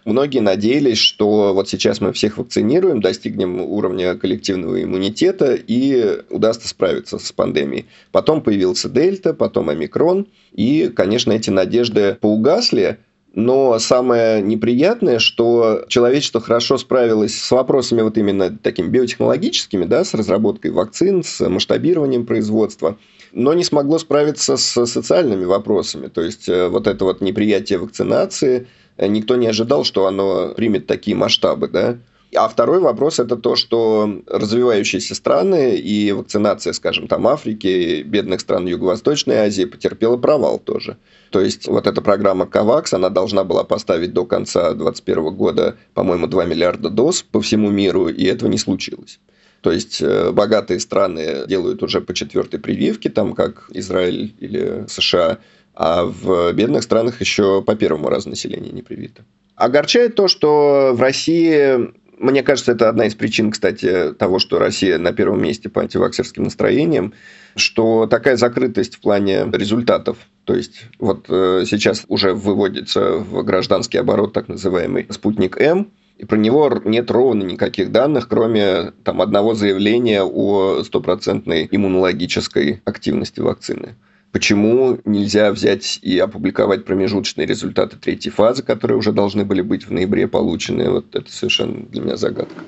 Многие 0.05 0.39
надеялись, 0.39 0.97
что 0.97 1.53
вот 1.53 1.69
сейчас 1.69 2.01
мы 2.01 2.13
всех 2.13 2.37
вакцинируем, 2.37 3.01
достигнем 3.01 3.61
уровня 3.61 4.15
коллективного 4.15 4.81
иммунитета 4.81 5.55
и 5.55 6.21
удастся 6.29 6.67
справиться 6.67 7.19
с 7.19 7.31
пандемией. 7.31 7.85
Потом 8.11 8.41
появился 8.41 8.89
дельта, 8.89 9.33
потом 9.33 9.69
омикрон, 9.69 10.27
и, 10.51 10.91
конечно, 10.95 11.31
эти 11.31 11.49
надежды 11.49 12.17
поугасли, 12.19 12.99
но 13.33 13.77
самое 13.79 14.41
неприятное, 14.41 15.19
что 15.19 15.85
человечество 15.87 16.41
хорошо 16.41 16.77
справилось 16.77 17.39
с 17.39 17.51
вопросами 17.51 18.01
вот 18.01 18.17
именно 18.17 18.49
такими 18.57 18.87
биотехнологическими, 18.87 19.85
да, 19.85 20.03
с 20.03 20.13
разработкой 20.13 20.71
вакцин, 20.71 21.23
с 21.23 21.47
масштабированием 21.47 22.25
производства, 22.25 22.97
но 23.31 23.53
не 23.53 23.63
смогло 23.63 23.99
справиться 23.99 24.57
с 24.57 24.85
социальными 24.85 25.45
вопросами. 25.45 26.07
То 26.07 26.21
есть, 26.21 26.49
э, 26.49 26.67
вот 26.67 26.87
это 26.87 27.05
вот 27.05 27.21
неприятие 27.21 27.79
вакцинации– 27.79 28.67
никто 29.07 29.35
не 29.35 29.47
ожидал, 29.47 29.83
что 29.83 30.07
оно 30.07 30.53
примет 30.55 30.87
такие 30.87 31.15
масштабы, 31.15 31.67
да. 31.67 31.97
А 32.35 32.47
второй 32.47 32.79
вопрос– 32.79 33.19
это 33.21 33.35
то, 33.35 33.55
что 33.55 34.21
развивающиеся 34.27 35.15
страны 35.15 35.75
и 35.77 36.11
вакцинация, 36.11 36.73
скажем, 36.73 37.07
там 37.07 37.27
Африки, 37.27 38.03
бедных 38.03 38.41
стран 38.41 38.67
Юго-Восточной 38.67 39.37
Азии 39.37 39.65
потерпела 39.65 40.15
провал 40.17 40.59
тоже. 40.59 40.97
То 41.31 41.41
есть, 41.41 41.67
вот 41.67 41.87
эта 41.87 42.01
программа 42.01 42.45
COVAX, 42.45 42.93
она 42.93 43.09
должна 43.09 43.43
была 43.43 43.63
поставить 43.63 44.13
до 44.13 44.25
конца 44.25 44.73
2021 44.73 45.35
года, 45.35 45.75
по-моему, 45.93 46.27
2 46.27 46.45
миллиарда 46.45 46.89
доз 46.89 47.23
по 47.23 47.41
всему 47.41 47.69
миру, 47.71 48.09
и 48.09 48.25
этого 48.25 48.49
не 48.49 48.57
случилось. 48.57 49.19
То 49.61 49.71
есть, 49.71 50.01
э, 50.01 50.31
богатые 50.31 50.79
страны 50.79 51.47
делают 51.47 51.81
уже 51.81 51.99
по 51.99 52.13
четвертой 52.13 52.59
прививке, 52.59 53.09
там 53.09 53.33
как 53.33 53.69
Израиль 53.73 54.35
или 54.39 54.85
США– 54.87 55.39
а 55.79 56.03
в 56.03 56.51
бедных 56.51 56.83
странах 56.83 57.21
еще 57.21 57.61
по 57.61 57.73
первому 57.73 58.09
разу 58.09 58.29
население 58.29 58.73
не 58.73 58.81
привито. 58.81 59.23
Огорчает 59.55 60.15
то, 60.15 60.27
что 60.27 60.91
в 60.93 61.01
России 61.01 61.93
мне 62.19 62.43
кажется, 62.43 62.73
это 62.73 62.89
одна 62.89 63.05
из 63.05 63.15
причин, 63.15 63.49
кстати, 63.51 64.13
того, 64.13 64.39
что 64.39 64.59
Россия 64.59 64.97
на 64.97 65.13
первом 65.13 65.41
месте 65.41 65.69
по 65.69 65.81
антиваксерским 65.81 66.43
настроениям, 66.43 67.13
что 67.55 68.07
такая 68.07 68.35
закрытость 68.35 68.95
в 68.95 68.99
плане 68.99 69.45
результатов. 69.51 70.17
То 70.43 70.53
есть, 70.53 70.85
вот 70.99 71.25
э, 71.29 71.63
сейчас 71.65 72.05
уже 72.07 72.33
выводится 72.33 73.17
в 73.17 73.43
гражданский 73.43 73.97
оборот 73.97 74.33
так 74.33 74.49
называемый 74.49 75.07
«Спутник 75.09 75.59
М», 75.59 75.91
и 76.17 76.25
про 76.25 76.35
него 76.35 76.81
нет 76.83 77.09
ровно 77.09 77.43
никаких 77.43 77.93
данных, 77.93 78.27
кроме 78.27 78.91
там, 79.03 79.21
одного 79.21 79.55
заявления 79.55 80.21
о 80.21 80.83
стопроцентной 80.83 81.67
иммунологической 81.71 82.81
активности 82.83 83.39
вакцины. 83.39 83.95
Почему 84.31 84.99
нельзя 85.05 85.51
взять 85.51 85.99
и 86.03 86.19
опубликовать 86.19 86.85
промежуточные 86.85 87.47
результаты 87.47 87.97
третьей 87.97 88.31
фазы, 88.31 88.61
которые 88.61 88.97
уже 88.97 89.11
должны 89.11 89.43
были 89.43 89.61
быть 89.61 89.87
в 89.87 89.91
ноябре 89.91 90.27
получены? 90.27 90.89
Вот 90.89 91.15
это 91.15 91.31
совершенно 91.31 91.85
для 91.87 92.01
меня 92.01 92.15
загадка. 92.15 92.63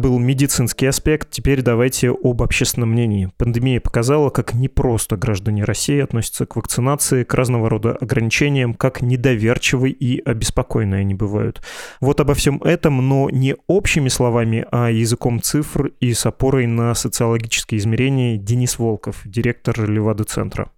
Был 0.00 0.18
медицинский 0.18 0.86
аспект. 0.86 1.28
Теперь 1.28 1.60
давайте 1.60 2.08
об 2.10 2.40
общественном 2.40 2.92
мнении. 2.92 3.28
Пандемия 3.36 3.82
показала, 3.82 4.30
как 4.30 4.54
непросто 4.54 5.18
граждане 5.18 5.64
России 5.64 6.00
относятся 6.00 6.46
к 6.46 6.56
вакцинации, 6.56 7.22
к 7.22 7.34
разного 7.34 7.68
рода 7.68 7.98
ограничениям, 8.00 8.72
как 8.72 9.02
недоверчивы 9.02 9.90
и 9.90 10.22
обеспокоены 10.24 10.94
они 10.94 11.12
бывают. 11.12 11.60
Вот 12.00 12.18
обо 12.18 12.32
всем 12.32 12.62
этом, 12.62 13.06
но 13.06 13.28
не 13.28 13.56
общими 13.66 14.08
словами, 14.08 14.64
а 14.72 14.90
языком 14.90 15.42
цифр 15.42 15.92
и 16.00 16.14
с 16.14 16.24
опорой 16.24 16.66
на 16.66 16.94
социологические 16.94 17.78
измерения 17.78 18.38
Денис 18.38 18.78
Волков, 18.78 19.20
директор 19.26 19.78
Левады-центра. 19.86 20.70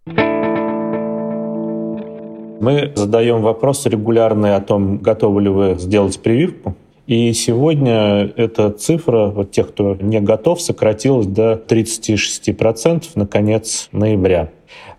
Мы 2.61 2.93
задаем 2.97 3.41
вопрос 3.41 3.87
регулярный 3.87 4.57
о 4.57 4.61
том, 4.61 4.99
готовы 4.99 5.43
ли 5.43 5.49
вы 5.49 5.77
сделать 5.79 6.21
прививку. 6.21 6.75
И 7.13 7.35
сегодня 7.35 8.33
эта 8.37 8.71
цифра 8.71 9.27
вот 9.27 9.51
тех, 9.51 9.69
кто 9.69 9.99
не 10.01 10.19
готов, 10.19 10.63
сократилась 10.63 11.27
до 11.27 11.63
36% 11.69 13.05
на 13.17 13.27
конец 13.27 13.91
ноября. 13.93 14.51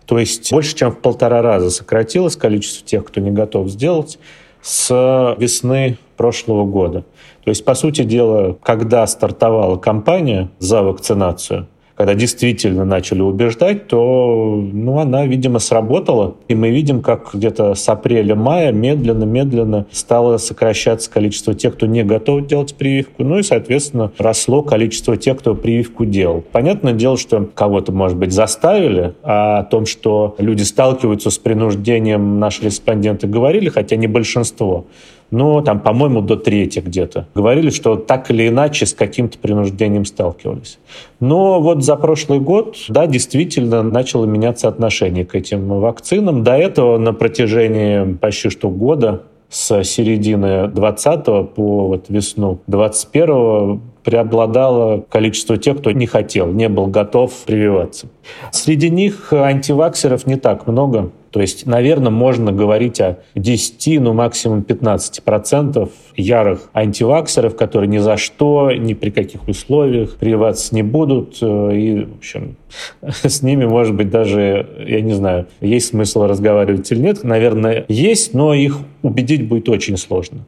То 0.06 0.20
есть 0.20 0.52
больше, 0.52 0.76
чем 0.76 0.92
в 0.92 1.00
полтора 1.00 1.42
раза 1.42 1.70
сократилось 1.70 2.36
количество 2.36 2.86
тех, 2.86 3.04
кто 3.04 3.20
не 3.20 3.32
готов 3.32 3.68
сделать 3.68 4.20
с 4.62 5.34
весны 5.40 5.98
прошлого 6.16 6.64
года. 6.64 7.04
То 7.42 7.48
есть, 7.50 7.64
по 7.64 7.74
сути 7.74 8.04
дела, 8.04 8.56
когда 8.62 9.04
стартовала 9.08 9.76
кампания 9.76 10.50
за 10.60 10.84
вакцинацию, 10.84 11.66
когда 11.96 12.14
действительно 12.14 12.84
начали 12.84 13.20
убеждать, 13.20 13.86
то 13.86 14.60
ну, 14.72 14.98
она, 14.98 15.26
видимо, 15.26 15.58
сработала. 15.60 16.34
И 16.48 16.54
мы 16.54 16.70
видим, 16.70 17.02
как 17.02 17.30
где-то 17.32 17.74
с 17.74 17.88
апреля-мая 17.88 18.72
медленно-медленно 18.72 19.86
стало 19.92 20.38
сокращаться 20.38 21.10
количество 21.10 21.54
тех, 21.54 21.74
кто 21.74 21.86
не 21.86 22.02
готов 22.02 22.46
делать 22.46 22.74
прививку. 22.74 23.22
Ну 23.22 23.38
и, 23.38 23.42
соответственно, 23.42 24.10
росло 24.18 24.62
количество 24.62 25.16
тех, 25.16 25.38
кто 25.38 25.54
прививку 25.54 26.04
делал. 26.04 26.42
Понятное 26.52 26.94
дело, 26.94 27.16
что 27.16 27.48
кого-то, 27.54 27.92
может 27.92 28.16
быть, 28.16 28.32
заставили, 28.32 29.14
а 29.22 29.58
о 29.58 29.64
том, 29.64 29.86
что 29.86 30.34
люди 30.38 30.62
сталкиваются 30.62 31.30
с 31.30 31.38
принуждением, 31.38 32.40
наши 32.40 32.64
респонденты 32.64 33.28
говорили, 33.28 33.68
хотя 33.68 33.96
не 33.96 34.08
большинство. 34.08 34.86
Но 35.30 35.60
там, 35.62 35.80
по-моему, 35.80 36.20
до 36.20 36.36
трети 36.36 36.80
где-то. 36.80 37.26
Говорили, 37.34 37.70
что 37.70 37.96
так 37.96 38.30
или 38.30 38.48
иначе 38.48 38.86
с 38.86 38.94
каким-то 38.94 39.38
принуждением 39.38 40.04
сталкивались. 40.04 40.78
Но 41.20 41.60
вот 41.60 41.84
за 41.84 41.96
прошлый 41.96 42.40
год, 42.40 42.76
да, 42.88 43.06
действительно 43.06 43.82
начало 43.82 44.26
меняться 44.26 44.68
отношение 44.68 45.24
к 45.24 45.34
этим 45.34 45.68
вакцинам. 45.68 46.44
До 46.44 46.52
этого 46.52 46.98
на 46.98 47.12
протяжении 47.12 48.14
почти 48.14 48.50
что 48.50 48.68
года 48.68 49.22
с 49.48 49.84
середины 49.84 50.68
20 50.68 51.24
по 51.54 51.86
вот 51.86 52.06
весну 52.08 52.58
21 52.66 53.80
преобладало 54.04 55.00
количество 55.08 55.56
тех, 55.56 55.78
кто 55.78 55.90
не 55.90 56.06
хотел, 56.06 56.52
не 56.52 56.68
был 56.68 56.86
готов 56.86 57.32
прививаться. 57.46 58.08
Среди 58.52 58.90
них 58.90 59.32
антиваксеров 59.32 60.26
не 60.26 60.36
так 60.36 60.66
много. 60.66 61.10
То 61.34 61.40
есть, 61.40 61.66
наверное, 61.66 62.12
можно 62.12 62.52
говорить 62.52 63.00
о 63.00 63.18
10, 63.34 64.00
ну 64.00 64.12
максимум 64.12 64.60
15% 64.60 65.90
ярых 66.14 66.70
антиваксеров, 66.72 67.56
которые 67.56 67.88
ни 67.88 67.98
за 67.98 68.16
что, 68.16 68.70
ни 68.70 68.94
при 68.94 69.10
каких 69.10 69.48
условиях 69.48 70.14
прививаться 70.14 70.72
не 70.76 70.84
будут. 70.84 71.42
И, 71.42 72.06
в 72.08 72.18
общем, 72.18 72.54
с 73.02 73.42
ними, 73.42 73.64
может 73.64 73.96
быть, 73.96 74.10
даже, 74.10 74.84
я 74.86 75.00
не 75.00 75.12
знаю, 75.12 75.48
есть 75.60 75.88
смысл 75.88 76.22
разговаривать 76.22 76.92
или 76.92 77.00
нет. 77.00 77.24
Наверное, 77.24 77.84
есть, 77.88 78.32
но 78.32 78.54
их 78.54 78.78
убедить 79.02 79.48
будет 79.48 79.68
очень 79.68 79.96
сложно. 79.96 80.44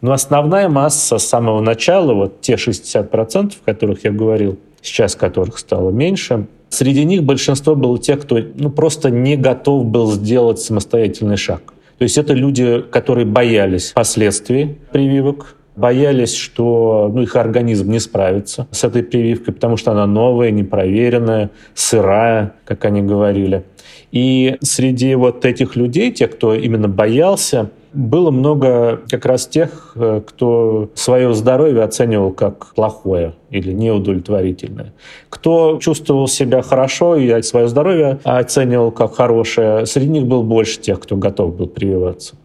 Но 0.00 0.12
основная 0.12 0.68
масса 0.68 1.18
с 1.18 1.26
самого 1.26 1.60
начала, 1.60 2.14
вот 2.14 2.40
те 2.40 2.54
60%, 2.54 3.52
о 3.64 3.64
которых 3.64 4.04
я 4.04 4.12
говорил, 4.12 4.58
сейчас 4.82 5.16
которых 5.16 5.58
стало 5.58 5.90
меньше, 5.90 6.46
Среди 6.70 7.04
них 7.04 7.22
большинство 7.22 7.74
было 7.74 7.98
тех, 7.98 8.20
кто 8.20 8.38
ну, 8.54 8.70
просто 8.70 9.10
не 9.10 9.36
готов 9.36 9.86
был 9.86 10.12
сделать 10.12 10.60
самостоятельный 10.60 11.36
шаг. 11.36 11.72
То 11.98 12.02
есть 12.02 12.18
это 12.18 12.34
люди, 12.34 12.82
которые 12.90 13.26
боялись 13.26 13.92
последствий 13.94 14.78
прививок, 14.92 15.56
боялись, 15.76 16.34
что 16.34 17.10
ну, 17.12 17.22
их 17.22 17.34
организм 17.36 17.90
не 17.90 17.98
справится 17.98 18.68
с 18.70 18.84
этой 18.84 19.02
прививкой, 19.02 19.54
потому 19.54 19.76
что 19.76 19.92
она 19.92 20.06
новая, 20.06 20.50
непроверенная, 20.50 21.50
сырая, 21.74 22.54
как 22.64 22.84
они 22.84 23.02
говорили. 23.02 23.64
И 24.12 24.56
среди 24.60 25.14
вот 25.14 25.44
этих 25.44 25.74
людей, 25.74 26.12
тех, 26.12 26.32
кто 26.32 26.54
именно 26.54 26.88
боялся, 26.88 27.70
было 27.92 28.30
много 28.30 29.00
как 29.08 29.24
раз 29.26 29.46
тех, 29.46 29.92
э, 29.96 30.20
кто 30.26 30.90
свое 30.94 31.34
здоровье 31.34 31.82
оценивал 31.82 32.32
как 32.32 32.74
плохое 32.74 33.34
или 33.50 33.72
неудовлетворительное. 33.72 34.92
Кто 35.28 35.78
чувствовал 35.80 36.28
себя 36.28 36.62
хорошо 36.62 37.16
и 37.16 37.42
свое 37.42 37.68
здоровье 37.68 38.18
оценивал 38.24 38.90
как 38.90 39.14
хорошее, 39.14 39.86
среди 39.86 40.10
них 40.10 40.26
был 40.26 40.42
больше 40.42 40.80
тех, 40.80 41.00
кто 41.00 41.16
готов 41.16 41.56
был 41.56 41.66
прививаться. 41.66 42.36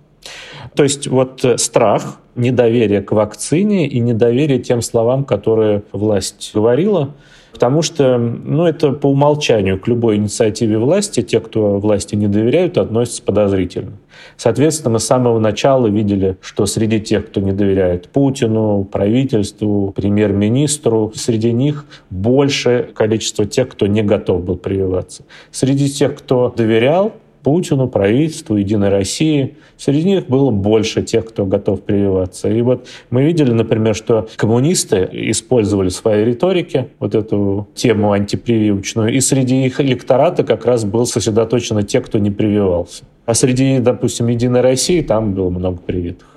То 0.76 0.84
есть 0.84 1.08
вот 1.08 1.44
э, 1.44 1.58
страх, 1.58 2.20
недоверие 2.36 3.02
к 3.02 3.12
вакцине 3.12 3.88
и 3.88 4.00
недоверие 4.00 4.60
тем 4.60 4.82
словам, 4.82 5.26
которые 5.26 5.84
власть 5.92 6.52
говорила– 6.54 7.10
Потому 7.54 7.84
что 7.84 8.18
ну, 8.18 8.66
это 8.66 8.92
по 8.94 9.08
умолчанию 9.08 9.80
к 9.80 9.88
любой 9.88 10.16
инициативе 10.16 10.80
власти, 10.80 11.22
те, 11.22 11.40
кто 11.40 11.78
власти 11.78 12.16
не 12.16 12.28
доверяют, 12.28 12.80
относятся 12.80 13.22
подозрительно. 13.22 13.92
Соответственно, 14.38 14.94
мы 14.94 15.00
с 15.00 15.06
самого 15.06 15.38
начала 15.40 15.88
видели, 15.88 16.38
что 16.42 16.66
среди 16.66 17.00
тех, 17.00 17.28
кто 17.28 17.42
не 17.42 17.52
доверяет 17.52 18.10
Путину, 18.10 18.84
правительству, 18.84 19.94
премьер-министру, 19.96 21.12
среди 21.16 21.52
них 21.52 21.86
больше 22.10 22.90
количество 22.96 23.46
тех, 23.46 23.70
кто 23.70 23.86
не 23.86 24.02
готов 24.02 24.44
был 24.44 24.58
прививаться. 24.58 25.24
Среди 25.52 25.90
тех, 25.90 26.16
кто 26.16 26.54
доверял, 26.56 27.14
Путину, 27.44 27.88
правительству, 27.88 28.56
Единой 28.56 28.90
России. 28.90 29.58
Среди 29.78 30.06
них 30.06 30.28
было 30.28 30.50
больше 30.52 31.04
тех, 31.04 31.26
кто 31.26 31.46
готов 31.46 31.82
прививаться. 31.82 32.50
И 32.50 32.62
вот 32.62 32.88
мы 33.10 33.24
видели, 33.24 33.52
например, 33.52 33.96
что 33.96 34.28
коммунисты 34.36 35.10
использовали 35.12 35.90
в 35.90 35.94
своей 35.94 36.26
риторике 36.26 36.90
вот 37.00 37.16
эту 37.16 37.68
тему 37.76 38.12
антипрививочную, 38.12 39.14
и 39.14 39.20
среди 39.20 39.66
их 39.66 39.80
электората 39.82 40.44
как 40.44 40.66
раз 40.66 40.86
был 40.86 41.06
сосредоточено 41.06 41.84
те, 41.84 42.02
кто 42.02 42.20
не 42.20 42.32
прививался. 42.32 43.04
А 43.26 43.34
среди, 43.34 43.80
допустим, 43.80 44.28
Единой 44.28 44.62
России 44.62 45.02
там 45.02 45.34
было 45.34 45.50
много 45.50 45.78
привитых 45.78 46.33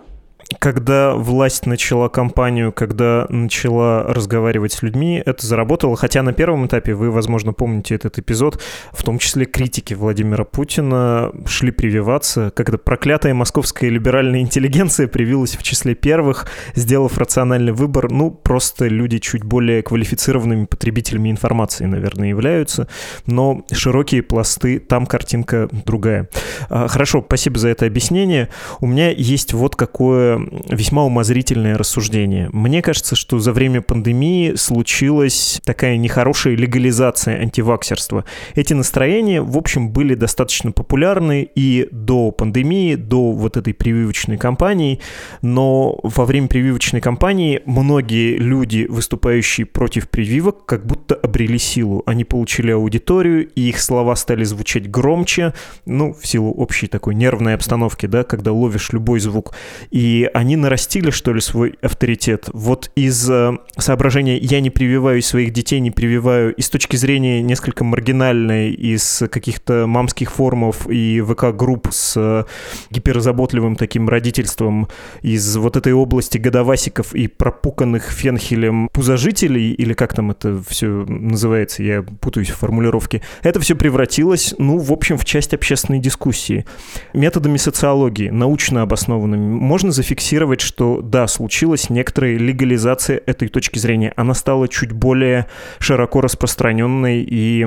когда 0.58 1.14
власть 1.14 1.66
начала 1.66 2.08
кампанию, 2.08 2.72
когда 2.72 3.26
начала 3.28 4.04
разговаривать 4.04 4.72
с 4.72 4.82
людьми, 4.82 5.22
это 5.24 5.46
заработало. 5.46 5.96
Хотя 5.96 6.22
на 6.22 6.32
первом 6.32 6.66
этапе, 6.66 6.94
вы, 6.94 7.10
возможно, 7.10 7.52
помните 7.52 7.94
этот 7.94 8.18
эпизод, 8.18 8.62
в 8.92 9.02
том 9.02 9.18
числе 9.18 9.44
критики 9.44 9.94
Владимира 9.94 10.44
Путина 10.44 11.32
шли 11.46 11.70
прививаться. 11.70 12.52
Когда 12.54 12.78
проклятая 12.78 13.34
московская 13.34 13.88
либеральная 13.88 14.40
интеллигенция 14.40 15.08
привилась 15.08 15.56
в 15.56 15.62
числе 15.62 15.94
первых, 15.94 16.46
сделав 16.74 17.18
рациональный 17.18 17.72
выбор. 17.72 18.10
Ну, 18.10 18.30
просто 18.30 18.86
люди 18.86 19.18
чуть 19.18 19.42
более 19.42 19.82
квалифицированными 19.82 20.66
потребителями 20.66 21.30
информации, 21.30 21.86
наверное, 21.86 22.28
являются. 22.28 22.88
Но 23.26 23.64
широкие 23.72 24.22
пласты, 24.22 24.78
там 24.78 25.06
картинка 25.06 25.68
другая. 25.84 26.28
А, 26.68 26.86
хорошо, 26.86 27.22
спасибо 27.26 27.58
за 27.58 27.68
это 27.68 27.86
объяснение. 27.86 28.48
У 28.80 28.86
меня 28.86 29.10
есть 29.10 29.52
вот 29.52 29.74
какое 29.74 30.35
весьма 30.68 31.04
умозрительное 31.04 31.76
рассуждение. 31.78 32.48
Мне 32.52 32.82
кажется, 32.82 33.16
что 33.16 33.38
за 33.38 33.52
время 33.52 33.82
пандемии 33.82 34.54
случилась 34.54 35.60
такая 35.64 35.96
нехорошая 35.96 36.56
легализация 36.56 37.40
антиваксерства. 37.40 38.24
Эти 38.54 38.72
настроения, 38.72 39.40
в 39.42 39.56
общем, 39.56 39.90
были 39.90 40.14
достаточно 40.14 40.72
популярны 40.72 41.48
и 41.54 41.88
до 41.90 42.30
пандемии, 42.30 42.94
до 42.94 43.32
вот 43.32 43.56
этой 43.56 43.74
прививочной 43.74 44.38
кампании, 44.38 45.00
но 45.42 45.98
во 46.02 46.24
время 46.24 46.48
прививочной 46.48 47.00
кампании 47.00 47.62
многие 47.66 48.36
люди, 48.36 48.86
выступающие 48.88 49.66
против 49.66 50.08
прививок, 50.08 50.64
как 50.66 50.86
будто 50.86 51.14
обрели 51.14 51.58
силу. 51.58 52.02
Они 52.06 52.24
получили 52.24 52.70
аудиторию, 52.70 53.48
и 53.48 53.68
их 53.68 53.80
слова 53.80 54.16
стали 54.16 54.44
звучать 54.44 54.90
громче, 54.90 55.54
ну, 55.84 56.12
в 56.12 56.26
силу 56.26 56.52
общей 56.52 56.86
такой 56.86 57.14
нервной 57.14 57.54
обстановки, 57.54 58.06
да, 58.06 58.24
когда 58.24 58.52
ловишь 58.52 58.92
любой 58.92 59.20
звук. 59.20 59.54
И 59.90 60.25
они 60.32 60.56
нарастили, 60.56 61.10
что 61.10 61.32
ли, 61.32 61.40
свой 61.40 61.74
авторитет. 61.82 62.48
Вот 62.52 62.90
из 62.94 63.28
э, 63.30 63.56
соображения 63.78 64.38
«я 64.38 64.60
не 64.60 64.70
прививаю 64.70 65.22
своих 65.22 65.52
детей, 65.52 65.80
не 65.80 65.90
прививаю», 65.90 66.54
и 66.54 66.62
с 66.62 66.70
точки 66.70 66.96
зрения 66.96 67.42
несколько 67.42 67.84
маргинальной, 67.84 68.72
из 68.72 69.22
каких-то 69.30 69.86
мамских 69.86 70.32
форумов 70.32 70.88
и 70.88 71.20
ВК-групп 71.20 71.88
с 71.90 72.14
э, 72.16 72.44
гиперзаботливым 72.90 73.76
таким 73.76 74.08
родительством, 74.08 74.88
из 75.22 75.56
вот 75.56 75.76
этой 75.76 75.92
области 75.92 76.38
годовасиков 76.38 77.14
и 77.14 77.28
пропуканных 77.28 78.10
фенхелем 78.10 78.88
пузожителей, 78.92 79.72
или 79.72 79.92
как 79.92 80.14
там 80.14 80.30
это 80.30 80.62
все 80.68 81.04
называется, 81.06 81.82
я 81.82 82.02
путаюсь 82.02 82.50
в 82.50 82.56
формулировке, 82.56 83.22
это 83.42 83.60
все 83.60 83.74
превратилось, 83.74 84.54
ну, 84.58 84.78
в 84.78 84.92
общем, 84.92 85.18
в 85.18 85.24
часть 85.24 85.54
общественной 85.54 85.98
дискуссии. 85.98 86.64
Методами 87.12 87.56
социологии, 87.56 88.28
научно 88.28 88.82
обоснованными, 88.82 89.46
можно 89.46 89.92
зафиксировать 89.92 90.15
зафиксировать, 90.16 90.60
что 90.60 91.00
да, 91.02 91.26
случилась 91.26 91.90
некоторая 91.90 92.36
легализация 92.38 93.20
этой 93.26 93.48
точки 93.48 93.78
зрения. 93.78 94.12
Она 94.16 94.34
стала 94.34 94.66
чуть 94.68 94.92
более 94.92 95.46
широко 95.78 96.20
распространенной 96.20 97.22
и, 97.22 97.66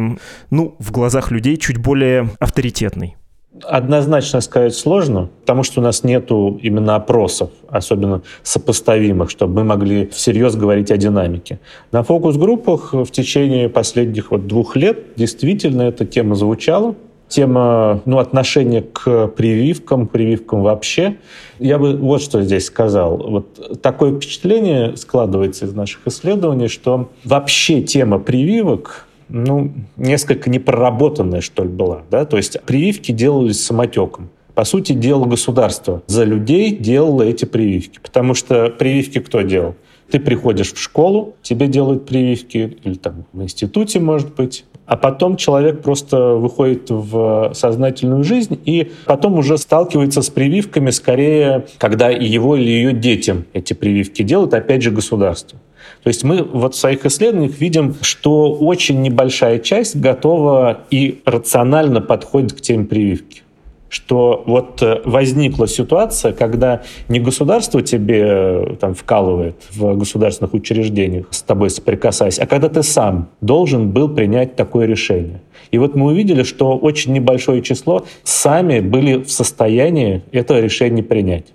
ну, 0.50 0.76
в 0.80 0.92
глазах 0.92 1.32
людей 1.32 1.58
чуть 1.58 1.78
более 1.78 2.30
авторитетной. 2.40 3.16
Однозначно 3.64 4.42
сказать 4.42 4.74
сложно, 4.74 5.30
потому 5.42 5.64
что 5.64 5.82
у 5.82 5.84
нас 5.84 6.04
нету 6.04 6.60
именно 6.62 6.96
опросов, 6.96 7.50
особенно 7.68 8.22
сопоставимых, 8.44 9.30
чтобы 9.30 9.56
мы 9.56 9.64
могли 9.64 10.08
всерьез 10.08 10.56
говорить 10.56 10.92
о 10.92 10.98
динамике. 10.98 11.60
На 11.92 12.04
фокус-группах 12.04 12.94
в 12.94 13.12
течение 13.12 13.68
последних 13.70 14.32
вот 14.32 14.48
двух 14.48 14.76
лет 14.76 15.00
действительно 15.18 15.84
эта 15.84 16.06
тема 16.06 16.36
звучала, 16.36 16.96
тема 17.30 18.02
ну, 18.06 18.18
отношения 18.18 18.82
к 18.82 19.28
прививкам, 19.28 20.08
прививкам 20.08 20.64
вообще. 20.64 21.18
Я 21.60 21.78
бы 21.78 21.96
вот 21.96 22.22
что 22.22 22.42
здесь 22.42 22.66
сказал. 22.66 23.18
Вот 23.18 23.82
такое 23.82 24.16
впечатление 24.16 24.98
складывается 24.98 25.66
из 25.66 25.74
наших 25.74 26.08
исследований, 26.08 26.68
что 26.68 27.10
вообще 27.24 27.82
тема 27.82 28.20
прививок 28.20 29.06
ну, 29.30 29.72
несколько 29.96 30.50
непроработанная, 30.50 31.42
что 31.42 31.64
ли, 31.64 31.70
была. 31.70 32.02
Да? 32.10 32.26
То 32.26 32.38
есть 32.38 32.60
прививки 32.64 33.12
делались 33.12 33.64
самотеком. 33.64 34.30
По 34.56 34.66
сути, 34.66 34.92
дело 34.92 35.26
государства. 35.26 36.04
За 36.08 36.26
людей 36.26 36.76
делало 36.76 37.22
эти 37.22 37.46
прививки. 37.46 38.00
Потому 38.02 38.34
что 38.34 38.70
прививки 38.70 39.20
кто 39.20 39.42
делал? 39.42 39.76
Ты 40.12 40.20
приходишь 40.20 40.74
в 40.74 40.80
школу, 40.80 41.36
тебе 41.44 41.68
делают 41.68 42.08
прививки, 42.08 42.78
или 42.84 42.96
там 42.96 43.26
в 43.32 43.44
институте, 43.44 44.00
может 44.00 44.34
быть, 44.34 44.66
а 44.90 44.98
потом 44.98 45.38
человек 45.38 45.84
просто 45.84 46.34
выходит 46.34 46.90
в 46.90 47.52
сознательную 47.54 48.24
жизнь 48.24 48.60
и 48.66 48.92
потом 49.06 49.38
уже 49.38 49.60
сталкивается 49.60 50.24
с 50.24 50.32
прививками 50.32 50.90
скорее, 50.90 51.68
когда 51.78 52.10
его 52.10 52.56
или 52.56 52.70
ее 52.70 52.94
детям 52.94 53.46
эти 53.54 53.74
прививки 53.74 54.24
делают, 54.24 54.56
опять 54.56 54.82
же, 54.82 54.90
государство. 54.90 55.60
То 56.02 56.08
есть 56.08 56.24
мы 56.24 56.42
вот 56.44 56.74
в 56.74 56.78
своих 56.78 57.06
исследованиях 57.06 57.60
видим, 57.60 57.98
что 58.02 58.52
очень 58.52 59.04
небольшая 59.04 59.60
часть 59.60 59.96
готова 59.96 60.80
и 60.90 61.22
рационально 61.24 62.02
подходит 62.02 62.54
к 62.54 62.62
теме 62.62 62.86
прививки. 62.86 63.44
Что 63.90 64.44
вот 64.46 64.82
э, 64.82 65.02
возникла 65.04 65.68
ситуация, 65.68 66.32
когда 66.32 66.84
не 67.08 67.20
государство 67.20 67.82
тебе 67.82 68.24
э, 68.24 68.76
там 68.80 68.94
вкалывает 68.94 69.56
в 69.72 69.96
государственных 69.98 70.54
учреждениях, 70.54 71.26
с 71.32 71.42
тобой 71.42 71.70
соприкасаясь, 71.70 72.40
а 72.40 72.46
когда 72.46 72.70
ты 72.70 72.84
сам 72.84 73.30
должен 73.42 73.90
был 73.90 74.10
принять 74.10 74.56
такое 74.56 74.86
решение. 74.86 75.42
И 75.72 75.78
вот 75.78 75.96
мы 75.96 76.08
увидели, 76.08 76.44
что 76.44 76.78
очень 76.78 77.14
небольшое 77.14 77.62
число 77.62 78.06
сами 78.24 78.80
были 78.80 79.24
в 79.24 79.32
состоянии 79.32 80.22
это 80.32 80.60
решение 80.60 81.04
принять. 81.04 81.46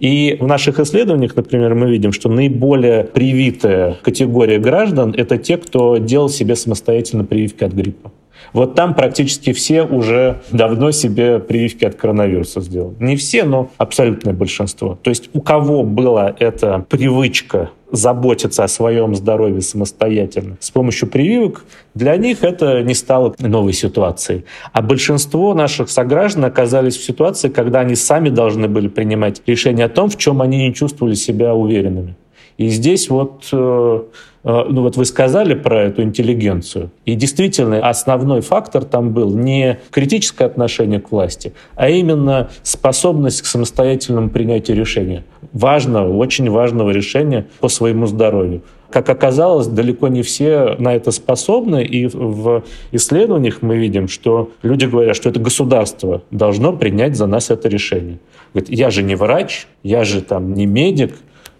И 0.00 0.36
в 0.40 0.46
наших 0.46 0.80
исследованиях, 0.80 1.36
например, 1.36 1.74
мы 1.74 1.90
видим, 1.90 2.12
что 2.12 2.28
наиболее 2.28 3.04
привитая 3.04 3.96
категория 4.02 4.58
граждан— 4.58 5.14
это 5.16 5.38
те, 5.38 5.56
кто 5.56 5.96
делал 5.98 6.28
себе 6.28 6.56
самостоятельно 6.56 7.24
прививки 7.24 7.64
от 7.64 7.72
гриппа. 7.72 8.12
Вот 8.52 8.74
там 8.74 8.94
практически 8.94 9.52
все 9.52 9.82
уже 9.82 10.40
давно 10.50 10.90
себе 10.90 11.38
прививки 11.38 11.84
от 11.84 11.94
коронавируса 11.94 12.60
сделали. 12.60 12.94
Не 12.98 13.16
все, 13.16 13.44
но 13.44 13.70
абсолютное 13.78 14.32
большинство. 14.32 14.98
То 15.02 15.10
есть 15.10 15.30
у 15.32 15.40
кого 15.40 15.82
была 15.82 16.34
эта 16.38 16.84
привычка 16.88 17.70
заботиться 17.90 18.64
о 18.64 18.68
своем 18.68 19.14
здоровье 19.14 19.60
самостоятельно 19.60 20.56
с 20.60 20.70
помощью 20.70 21.08
прививок, 21.08 21.64
для 21.94 22.16
них 22.16 22.42
это 22.42 22.82
не 22.82 22.94
стало 22.94 23.34
новой 23.38 23.72
ситуацией. 23.72 24.44
А 24.72 24.82
большинство 24.82 25.54
наших 25.54 25.90
сограждан 25.90 26.44
оказались 26.44 26.96
в 26.96 27.04
ситуации, 27.04 27.48
когда 27.48 27.80
они 27.80 27.94
сами 27.94 28.30
должны 28.30 28.68
были 28.68 28.88
принимать 28.88 29.42
решение 29.46 29.86
о 29.86 29.88
том, 29.88 30.10
в 30.10 30.16
чем 30.16 30.42
они 30.42 30.68
не 30.68 30.74
чувствовали 30.74 31.14
себя 31.14 31.54
уверенными. 31.54 32.16
И 32.56 32.68
здесь 32.68 33.08
вот 33.10 33.48
э, 33.52 34.02
ну 34.44 34.82
вот 34.82 34.96
вы 34.96 35.04
сказали 35.06 35.54
про 35.54 35.84
эту 35.84 36.02
интеллигенцию, 36.02 36.90
и 37.06 37.14
действительно 37.14 37.88
основной 37.88 38.42
фактор 38.42 38.84
там 38.84 39.12
был 39.12 39.34
не 39.34 39.78
критическое 39.90 40.44
отношение 40.44 41.00
к 41.00 41.10
власти, 41.10 41.54
а 41.76 41.88
именно 41.88 42.50
способность 42.62 43.42
к 43.42 43.46
самостоятельному 43.46 44.28
принятию 44.28 44.76
решения. 44.76 45.24
Важного, 45.52 46.14
очень 46.14 46.50
важного 46.50 46.90
решения 46.90 47.46
по 47.60 47.68
своему 47.68 48.06
здоровью. 48.06 48.62
Как 48.90 49.08
оказалось, 49.08 49.66
далеко 49.66 50.08
не 50.08 50.22
все 50.22 50.76
на 50.78 50.94
это 50.94 51.10
способны, 51.10 51.82
и 51.82 52.06
в 52.06 52.62
исследованиях 52.92 53.62
мы 53.62 53.76
видим, 53.76 54.06
что 54.08 54.52
люди 54.62 54.84
говорят, 54.84 55.16
что 55.16 55.30
это 55.30 55.40
государство 55.40 56.22
должно 56.30 56.72
принять 56.72 57.16
за 57.16 57.26
нас 57.26 57.50
это 57.50 57.68
решение. 57.68 58.20
Говорит, 58.52 58.70
я 58.70 58.90
же 58.90 59.02
не 59.02 59.16
врач, 59.16 59.66
я 59.82 60.04
же 60.04 60.20
там 60.20 60.54
не 60.54 60.66
медик, 60.66 61.14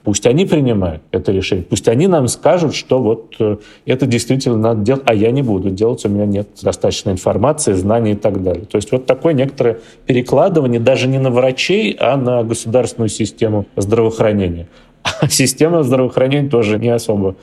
Пусть 0.05 0.27
они 0.27 0.45
принимают 0.45 1.03
это 1.13 1.33
решение, 1.33 1.65
пусть 1.65 1.89
они 1.89 2.07
нам 2.07 2.29
скажут, 2.29 2.75
что 2.75 2.99
вот 2.99 3.37
э, 3.41 3.57
это 3.87 4.07
действительно 4.07 4.59
надо 4.59 4.83
делать, 4.83 5.03
а 5.07 5.15
я 5.15 5.31
не 5.31 5.43
буду 5.43 5.71
делать, 5.71 6.05
у 6.05 6.11
меня 6.11 6.27
нет 6.27 6.49
достаточно 6.63 7.11
информации, 7.11 7.73
знаний 7.73 8.13
и 8.13 8.17
так 8.17 8.43
далее. 8.43 8.67
То 8.67 8.77
есть 8.77 8.93
вот 8.93 9.07
такое 9.07 9.33
некоторое 9.33 9.81
перекладывание 10.07 10.79
даже 10.79 11.09
не 11.09 11.19
на 11.19 11.31
врачей, 11.31 11.97
а 11.99 12.19
на 12.19 12.45
государственную 12.45 13.09
систему 13.09 13.67
здравоохранения. 13.77 14.69
А 15.21 15.29
система 15.29 15.83
здравоохранения 15.83 16.49
тоже 16.49 16.79
не 16.79 16.91
особо 16.91 17.37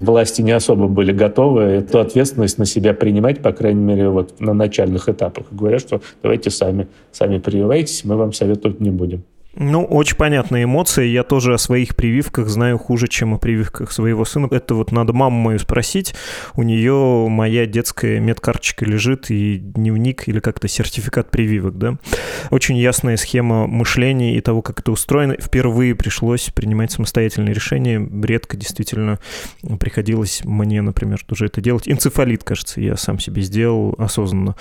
власти 0.00 0.42
не 0.42 0.52
особо 0.52 0.86
были 0.86 1.12
готовы 1.12 1.62
эту 1.62 1.98
ответственность 2.00 2.58
на 2.58 2.66
себя 2.66 2.94
принимать, 2.94 3.42
по 3.42 3.52
крайней 3.52 3.82
мере, 3.82 4.08
вот 4.08 4.40
на 4.40 4.54
начальных 4.54 5.08
этапах. 5.08 5.46
Говорят, 5.50 5.80
что 5.80 6.00
давайте 6.22 6.50
сами, 6.50 6.88
сами 7.10 7.38
прививайтесь, 7.38 8.04
мы 8.04 8.16
вам 8.16 8.32
советовать 8.32 8.80
не 8.80 8.90
будем. 8.90 9.24
Ну, 9.54 9.82
очень 9.84 10.16
понятные 10.16 10.64
эмоции. 10.64 11.06
Я 11.06 11.24
тоже 11.24 11.54
о 11.54 11.58
своих 11.58 11.96
прививках 11.96 12.48
знаю 12.48 12.78
хуже, 12.78 13.08
чем 13.08 13.34
о 13.34 13.38
прививках 13.38 13.90
своего 13.90 14.24
сына. 14.24 14.46
Это 14.50 14.74
вот 14.74 14.92
надо 14.92 15.12
маму 15.12 15.36
мою 15.36 15.58
спросить. 15.58 16.14
У 16.54 16.62
нее 16.62 17.26
моя 17.28 17.66
детская 17.66 18.20
медкарточка 18.20 18.84
лежит 18.84 19.30
и 19.30 19.56
дневник 19.56 20.28
или 20.28 20.38
как-то 20.40 20.68
сертификат 20.68 21.30
прививок, 21.30 21.76
да. 21.76 21.96
Очень 22.50 22.76
ясная 22.76 23.16
схема 23.16 23.66
мышления 23.66 24.36
и 24.36 24.40
того, 24.40 24.62
как 24.62 24.80
это 24.80 24.92
устроено. 24.92 25.34
Впервые 25.40 25.94
пришлось 25.96 26.50
принимать 26.54 26.92
самостоятельные 26.92 27.54
решения. 27.54 28.06
Редко 28.22 28.56
действительно 28.56 29.18
приходилось 29.80 30.42
мне, 30.44 30.82
например, 30.82 31.24
тоже 31.26 31.46
это 31.46 31.60
делать. 31.60 31.88
Энцефалит, 31.88 32.44
кажется, 32.44 32.80
я 32.80 32.96
сам 32.96 33.18
себе 33.18 33.42
сделал 33.42 33.94
осознанно, 33.98 34.54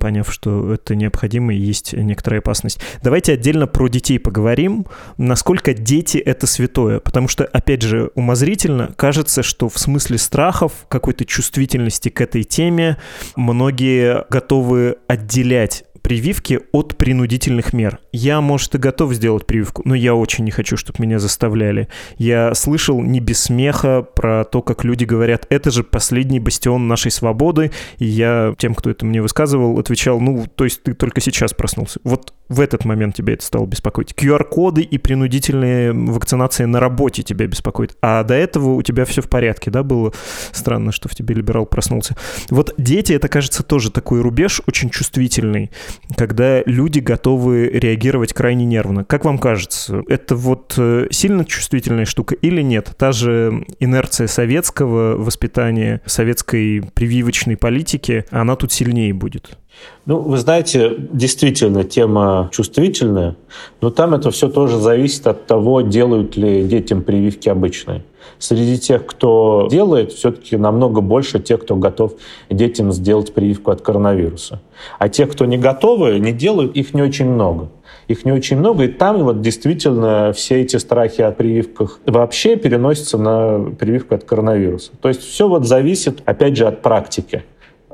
поняв, 0.00 0.32
что 0.32 0.72
это 0.72 0.96
необходимо 0.96 1.54
и 1.54 1.58
есть 1.58 1.92
некоторая 1.92 2.40
опасность. 2.40 2.80
Давайте 3.04 3.34
отдельно 3.34 3.68
про 3.68 3.86
детей 3.86 4.18
поговорим 4.18 4.31
поговорим, 4.32 4.86
насколько 5.18 5.74
дети— 5.74 6.16
это 6.32 6.46
святое. 6.46 7.00
Потому 7.00 7.28
что, 7.28 7.44
опять 7.44 7.82
же, 7.82 8.10
умозрительно 8.14 8.94
кажется, 8.96 9.42
что 9.42 9.68
в 9.68 9.78
смысле 9.78 10.16
страхов, 10.16 10.86
какой-то 10.88 11.26
чувствительности 11.26 12.08
к 12.08 12.18
этой 12.22 12.42
теме 12.42 12.96
многие 13.36 14.24
готовы 14.30 14.96
отделять 15.06 15.84
прививки 16.00 16.60
от 16.72 16.96
принудительных 16.96 17.72
мер. 17.72 18.00
Я, 18.12 18.40
может, 18.40 18.74
и 18.74 18.78
готов 18.78 19.12
сделать 19.14 19.46
прививку, 19.46 19.82
но 19.84 19.94
я 19.94 20.14
очень 20.14 20.44
не 20.44 20.50
хочу, 20.50 20.76
чтобы 20.76 21.02
меня 21.02 21.18
заставляли. 21.18 21.88
Я 22.18 22.54
слышал 22.54 23.00
не 23.00 23.20
без 23.20 23.40
смеха 23.40 24.02
про 24.02 24.44
то, 24.44 24.62
как 24.62 24.84
люди 24.84 25.04
говорят, 25.04 25.46
это 25.48 25.70
же 25.70 25.84
последний 25.84 26.40
бастион 26.40 26.88
нашей 26.88 27.10
свободы, 27.10 27.70
и 27.98 28.06
я 28.06 28.54
тем, 28.58 28.74
кто 28.74 28.90
это 28.90 29.06
мне 29.06 29.22
высказывал, 29.22 29.78
отвечал, 29.78 30.20
ну, 30.20 30.46
то 30.54 30.64
есть 30.64 30.82
ты 30.82 30.94
только 30.94 31.20
сейчас 31.20 31.54
проснулся. 31.54 32.00
Вот 32.02 32.34
в 32.52 32.60
этот 32.60 32.84
момент 32.84 33.16
тебя 33.16 33.34
это 33.34 33.44
стало 33.44 33.66
беспокоить. 33.66 34.12
QR-коды 34.12 34.82
и 34.82 34.98
принудительные 34.98 35.92
вакцинации 35.92 36.64
на 36.64 36.80
работе 36.80 37.22
тебя 37.22 37.46
беспокоит. 37.46 37.96
А 38.02 38.22
до 38.24 38.34
этого 38.34 38.74
у 38.74 38.82
тебя 38.82 39.04
все 39.04 39.22
в 39.22 39.28
порядке, 39.28 39.70
да, 39.70 39.82
было 39.82 40.12
странно, 40.52 40.92
что 40.92 41.08
в 41.08 41.14
тебе 41.14 41.34
либерал 41.34 41.66
проснулся. 41.66 42.16
Вот 42.50 42.74
дети, 42.78 43.12
это, 43.12 43.28
кажется, 43.28 43.62
тоже 43.62 43.90
такой 43.90 44.20
рубеж 44.20 44.62
очень 44.66 44.90
чувствительный 44.90 45.70
когда 46.16 46.62
люди 46.66 47.00
готовы 47.00 47.68
реагировать 47.68 48.32
крайне 48.32 48.64
нервно. 48.64 49.04
Как 49.04 49.24
вам 49.24 49.38
кажется, 49.38 50.02
это 50.08 50.36
вот 50.36 50.74
э, 50.76 51.08
сильно 51.10 51.44
чувствительная 51.44 52.04
штука 52.04 52.34
или 52.34 52.62
нет? 52.62 52.92
Та 52.96 53.12
же 53.12 53.64
инерция 53.78 54.26
советского 54.26 55.16
воспитания, 55.16 56.00
советской 56.06 56.82
прививочной 56.94 57.56
политики, 57.56 58.24
она 58.30 58.56
тут 58.56 58.72
сильнее 58.72 59.12
будет? 59.12 59.58
Ну, 60.04 60.18
вы 60.18 60.36
знаете, 60.38 60.94
действительно, 61.12 61.84
тема 61.84 62.48
чувствительная, 62.52 63.36
но 63.80 63.90
там 63.90 64.14
это 64.14 64.30
все 64.30 64.48
тоже 64.48 64.78
зависит 64.78 65.26
от 65.26 65.46
того, 65.46 65.80
делают 65.82 66.36
ли 66.36 66.64
детям 66.64 67.02
прививки 67.02 67.48
обычные. 67.48 68.02
Среди 68.38 68.78
тех, 68.78 69.06
кто 69.06 69.68
делает, 69.70 70.12
все-таки 70.12 70.56
намного 70.56 71.00
больше 71.00 71.38
тех, 71.38 71.62
кто 71.62 71.76
готов 71.76 72.14
детям 72.50 72.92
сделать 72.92 73.32
прививку 73.32 73.70
от 73.70 73.82
коронавируса. 73.82 74.60
А 74.98 75.08
тех, 75.08 75.30
кто 75.30 75.44
не 75.44 75.58
готовы, 75.58 76.18
не 76.18 76.32
делают, 76.32 76.76
их 76.76 76.94
не 76.94 77.02
очень 77.02 77.30
много. 77.30 77.68
Их 78.08 78.24
не 78.24 78.32
очень 78.32 78.56
много, 78.58 78.84
и 78.84 78.88
там 78.88 79.22
вот 79.22 79.40
действительно 79.42 80.32
все 80.32 80.60
эти 80.60 80.76
страхи 80.76 81.22
о 81.22 81.30
прививках 81.30 82.00
вообще 82.04 82.56
переносятся 82.56 83.16
на 83.16 83.70
прививку 83.78 84.16
от 84.16 84.24
коронавируса. 84.24 84.90
То 85.00 85.08
есть 85.08 85.22
все 85.22 85.48
вот 85.48 85.66
зависит, 85.66 86.20
опять 86.24 86.56
же, 86.56 86.66
от 86.66 86.82
практики. 86.82 87.44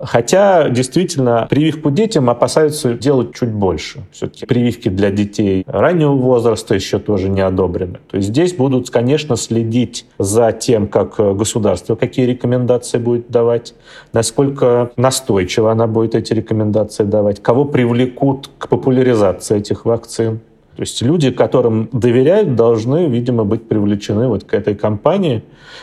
Хотя, 0.03 0.69
действительно, 0.69 1.47
прививку 1.49 1.91
детям 1.91 2.31
опасаются 2.31 2.95
делать 2.95 3.35
чуть 3.35 3.53
больше. 3.53 4.01
Все-таки 4.13 4.47
прививки 4.47 4.89
для 4.89 5.11
детей 5.11 5.65
раннего 5.67 6.13
возраста 6.13 6.75
еще 6.75 6.99
тоже 6.99 7.29
не 7.29 7.41
одобрены. 7.41 7.99
То 8.11 8.17
есть 8.17 8.29
здесь 8.29 8.55
будут, 8.55 8.91
конечно, 8.91 9.37
следить 9.37 10.07
за 10.19 10.53
тем, 10.53 10.87
как 10.89 11.17
государство 11.17 11.97
какие 11.97 12.27
рекомендации 12.27 12.99
будет 12.99 13.31
давать, 13.31 13.75
насколько 14.13 14.91
настойчиво 14.97 15.73
она 15.73 15.87
будет 15.87 16.15
эти 16.15 16.33
рекомендации 16.33 17.05
давать, 17.05 17.43
кого 17.43 17.65
привлекут 17.65 18.51
к 18.59 18.69
популяризации 18.69 19.59
этих 19.59 19.85
вакцин. 19.85 20.41
То 20.79 20.83
есть 20.83 21.03
люди, 21.03 21.33
которым 21.33 21.89
доверяют, 21.91 22.55
должны, 22.55 23.09
видимо, 23.09 23.43
быть 23.43 23.67
привлечены 23.67 24.29
вот 24.29 24.45
к 24.45 24.55
этой 24.55 24.77
кампании. 24.77 25.43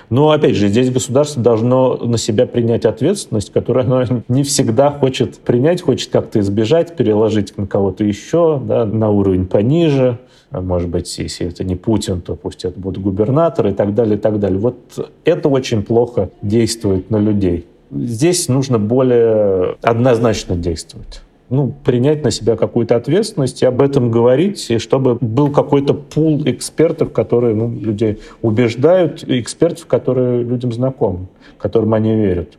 Но, 0.10 0.32
опять 0.32 0.56
же, 0.56 0.70
здесь 0.70 0.90
государство 0.90 1.44
должно 1.44 1.98
на 1.98 2.18
себя 2.18 2.48
принять 2.48 2.86
ответственность, 2.86 3.52
которую 3.52 3.84
оно 3.84 4.22
не 4.30 4.44
всегда 4.44 4.92
хочет 4.92 5.40
принять, 5.40 5.82
хочет 5.82 6.12
как-то 6.12 6.40
избежать, 6.40 6.96
переложить 6.96 7.58
на 7.58 7.68
кого-то 7.68 8.06
еще, 8.06 8.58
да, 8.64 8.86
на 8.86 9.10
уровень 9.10 9.48
пониже. 9.48 10.18
А 10.52 10.62
может 10.62 10.88
быть, 10.88 11.18
если 11.18 11.48
это 11.48 11.66
не 11.66 11.76
Путин, 11.76 12.22
то 12.22 12.38
пусть 12.38 12.64
это 12.64 12.80
будут 12.80 13.04
губернаторы 13.04 13.72
и 13.72 13.74
так 13.74 13.94
далее, 13.96 14.16
и 14.16 14.20
так 14.20 14.40
далее. 14.40 14.60
Вот 14.60 14.78
это 15.26 15.50
очень 15.50 15.84
плохо 15.84 16.30
действует 16.42 17.12
на 17.12 17.18
людей. 17.18 17.66
Здесь 17.92 18.48
нужно 18.48 18.80
более 18.80 19.76
однозначно 19.82 20.56
действовать 20.56 21.20
ну, 21.50 21.74
принять 21.84 22.24
на 22.24 22.32
себя 22.32 22.56
какую-то 22.56 22.96
ответственность 22.96 23.62
и 23.62 23.66
об 23.66 23.82
этом 23.82 24.12
говорить, 24.12 24.70
и 24.70 24.78
чтобы 24.80 25.16
был 25.16 25.52
какой-то 25.52 25.94
пул 25.94 26.42
экспертов, 26.46 27.12
которые 27.12 27.56
ну, 27.56 27.70
людей 27.70 28.20
убеждают, 28.42 29.24
экспертов, 29.28 29.86
которые 29.86 30.44
людям 30.44 30.72
знакомы, 30.72 31.28
которым 31.58 31.94
они 31.94 32.16
верят. 32.16 32.58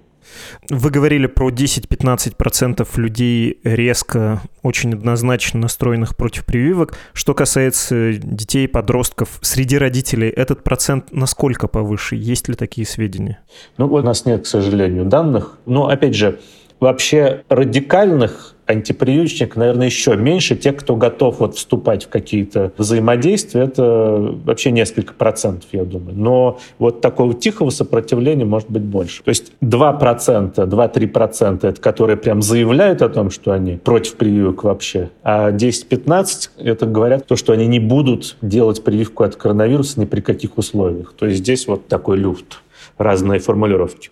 Вы 0.68 0.90
говорили 0.90 1.27
про 1.27 1.51
10-15% 1.51 2.87
людей 2.96 3.61
резко, 3.62 4.42
очень 4.62 4.94
однозначно 4.94 5.61
настроенных 5.61 6.16
против 6.16 6.44
прививок. 6.44 6.94
Что 7.12 7.35
касается 7.35 8.14
детей, 8.14 8.66
подростков, 8.66 9.38
среди 9.42 9.79
родителей 9.79 10.29
этот 10.29 10.64
процент 10.64 11.12
насколько 11.12 11.68
повыше? 11.68 12.16
Есть 12.16 12.49
ли 12.49 12.55
такие 12.55 12.87
сведения? 12.87 13.38
Ну, 13.79 13.87
у 13.87 14.03
нас 14.03 14.25
нет, 14.25 14.44
к 14.44 14.46
сожалению, 14.46 15.05
данных. 15.05 15.59
Но, 15.66 15.88
опять 15.88 16.14
же, 16.14 16.40
вообще 16.81 17.44
радикальных 17.49 18.56
антипрививочник, 18.66 19.57
наверное, 19.57 19.87
еще 19.87 20.16
меньше. 20.16 20.57
Те, 20.57 20.72
кто 20.72 20.96
готов 20.96 21.40
вот 21.40 21.57
вступать 21.57 22.05
в 22.05 22.09
какие-то 22.09 22.72
взаимодействия, 22.76 23.62
это 23.62 24.35
вообще 24.44 24.70
несколько 24.70 25.14
процентов, 25.14 25.68
я 25.72 25.85
думаю. 25.85 26.16
Но 26.16 26.59
вот 26.79 27.00
такого 27.00 27.35
тихого 27.35 27.70
сопротивления 27.70 28.44
может 28.44 28.70
быть 28.70 28.83
больше. 28.83 29.22
То 29.22 29.31
есть 29.31 29.52
2%, 29.62 30.55
2-3% 30.55 31.66
это 31.66 31.81
которые 31.81 32.16
прям 32.16 32.42
заявляют 32.42 33.02
о 33.02 33.09
том, 33.09 33.31
что 33.31 33.52
они 33.52 33.76
против 33.76 34.16
прививок 34.16 34.64
вообще, 34.64 35.11
а 35.22 35.50
10-15 35.50 36.50
это 36.59 36.87
говорят 36.87 37.26
то, 37.26 37.37
что 37.37 37.52
они 37.52 37.66
не 37.66 37.79
будут 37.79 38.37
делать 38.42 38.83
прививку 38.83 39.24
от 39.24 39.37
коронавируса 39.37 40.00
ни 40.00 40.05
при 40.05 40.20
каких 40.20 40.59
условиях. 40.59 41.14
То 41.16 41.26
есть 41.26 41.38
здесь 41.38 41.66
вот 41.66 41.87
такой 41.88 42.16
люфт, 42.16 42.62
разные 42.98 43.40
формулировки. 43.40 44.11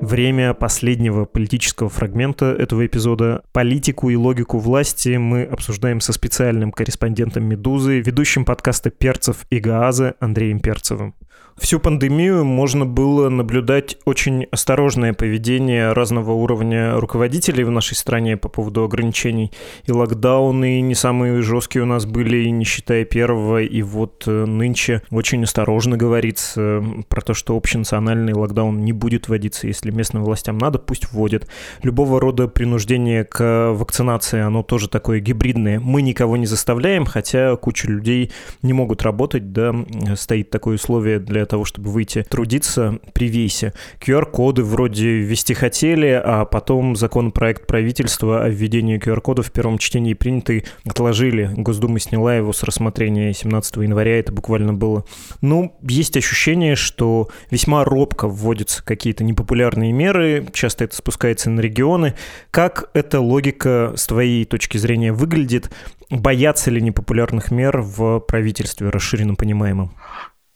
Время 0.00 0.54
последнего 0.54 1.26
политического 1.26 1.90
фрагмента 1.90 2.46
этого 2.46 2.86
эпизода. 2.86 3.42
Политику 3.52 4.08
и 4.08 4.16
логику 4.16 4.58
власти 4.58 5.16
мы 5.18 5.44
обсуждаем 5.44 6.00
со 6.00 6.14
специальным 6.14 6.72
корреспондентом 6.72 7.44
«Медузы», 7.44 8.00
ведущим 8.00 8.46
подкаста 8.46 8.88
«Перцев 8.88 9.44
и 9.50 9.58
Гааза» 9.58 10.14
Андреем 10.18 10.60
Перцевым. 10.60 11.14
Всю 11.60 11.78
пандемию 11.78 12.42
можно 12.42 12.86
было 12.86 13.28
наблюдать 13.28 13.98
очень 14.06 14.46
осторожное 14.50 15.12
поведение 15.12 15.92
разного 15.92 16.32
уровня 16.32 16.98
руководителей 16.98 17.64
в 17.64 17.70
нашей 17.70 17.96
стране 17.96 18.38
по 18.38 18.48
поводу 18.48 18.82
ограничений. 18.82 19.52
И 19.84 19.92
локдауны 19.92 20.80
не 20.80 20.94
самые 20.94 21.42
жесткие 21.42 21.82
у 21.82 21.86
нас 21.86 22.06
были, 22.06 22.48
не 22.48 22.64
считая 22.64 23.04
первого. 23.04 23.62
И 23.62 23.82
вот 23.82 24.24
э, 24.26 24.46
нынче 24.46 25.02
очень 25.10 25.44
осторожно 25.44 25.98
говорится 25.98 26.82
про 27.08 27.20
то, 27.20 27.34
что 27.34 27.54
общенациональный 27.54 28.32
локдаун 28.32 28.82
не 28.82 28.94
будет 28.94 29.28
вводиться. 29.28 29.66
Если 29.66 29.90
местным 29.90 30.24
властям 30.24 30.56
надо, 30.56 30.78
пусть 30.78 31.12
вводят. 31.12 31.46
Любого 31.82 32.20
рода 32.20 32.48
принуждение 32.48 33.24
к 33.24 33.72
вакцинации, 33.74 34.40
оно 34.40 34.62
тоже 34.62 34.88
такое 34.88 35.20
гибридное. 35.20 35.78
Мы 35.78 36.00
никого 36.00 36.38
не 36.38 36.46
заставляем, 36.46 37.04
хотя 37.04 37.54
куча 37.56 37.86
людей 37.86 38.32
не 38.62 38.72
могут 38.72 39.02
работать, 39.02 39.52
да, 39.52 39.74
стоит 40.16 40.48
такое 40.48 40.76
условие 40.76 41.18
для 41.18 41.49
того, 41.50 41.64
чтобы 41.64 41.90
выйти 41.90 42.24
трудиться 42.28 42.98
при 43.12 43.28
весе. 43.28 43.74
QR-коды 44.00 44.62
вроде 44.62 45.18
ввести 45.18 45.52
хотели, 45.52 46.20
а 46.22 46.44
потом 46.44 46.96
законопроект 46.96 47.66
правительства 47.66 48.44
о 48.44 48.48
введении 48.48 48.98
QR-кодов 48.98 49.48
в 49.48 49.52
первом 49.52 49.78
чтении 49.78 50.14
принятый 50.14 50.64
отложили. 50.84 51.50
Госдума 51.56 51.98
сняла 51.98 52.34
его 52.34 52.52
с 52.52 52.62
рассмотрения 52.62 53.34
17 53.34 53.76
января, 53.76 54.18
это 54.18 54.32
буквально 54.32 54.72
было. 54.72 55.04
Ну, 55.40 55.76
есть 55.82 56.16
ощущение, 56.16 56.76
что 56.76 57.28
весьма 57.50 57.84
робко 57.84 58.28
вводятся 58.28 58.84
какие-то 58.84 59.24
непопулярные 59.24 59.92
меры, 59.92 60.46
часто 60.52 60.84
это 60.84 60.96
спускается 60.96 61.50
на 61.50 61.60
регионы. 61.60 62.14
Как 62.50 62.90
эта 62.94 63.20
логика 63.20 63.92
с 63.96 64.06
твоей 64.06 64.44
точки 64.44 64.78
зрения 64.78 65.12
выглядит? 65.12 65.70
Боятся 66.10 66.70
ли 66.70 66.80
непопулярных 66.80 67.50
мер 67.50 67.80
в 67.80 68.20
правительстве 68.20 68.88
расширенно 68.88 69.34
понимаемом? 69.34 69.92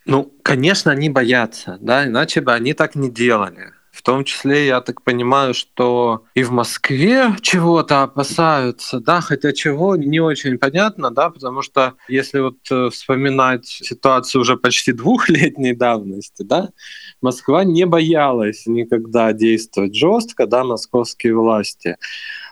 Ну, 0.07 0.33
конечно, 0.43 0.93
они 0.93 1.09
боятся, 1.09 1.79
да, 1.81 2.07
иначе 2.07 2.40
бы 2.40 2.53
они 2.53 2.75
так 2.75 2.95
не 2.95 3.11
делали. 3.11 3.73
В 3.90 4.03
том 4.03 4.25
числе, 4.25 4.67
я 4.67 4.81
так 4.81 5.03
понимаю, 5.03 5.55
что 5.55 6.25
и 6.35 6.43
в 6.43 6.51
Москве 6.51 7.37
чего-то 7.40 8.03
опасаются, 8.03 8.99
да, 8.99 9.21
хотя 9.21 9.53
чего 9.53 9.95
не 9.95 10.19
очень 10.19 10.59
понятно, 10.59 11.12
да, 11.12 11.31
потому 11.31 11.62
что 11.62 11.95
если 12.09 12.40
вот 12.40 12.57
э, 12.73 12.90
вспоминать 12.90 13.67
ситуацию 13.67 14.43
уже 14.43 14.57
почти 14.57 14.90
двухлетней 14.93 15.77
давности, 15.77 16.43
да, 16.43 16.71
Москва 17.23 17.62
не 17.62 17.87
боялась 17.87 18.67
никогда 18.67 19.33
действовать 19.33 19.95
жестко, 19.95 20.49
да, 20.49 20.64
московские 20.64 21.37
власти. 21.37 21.97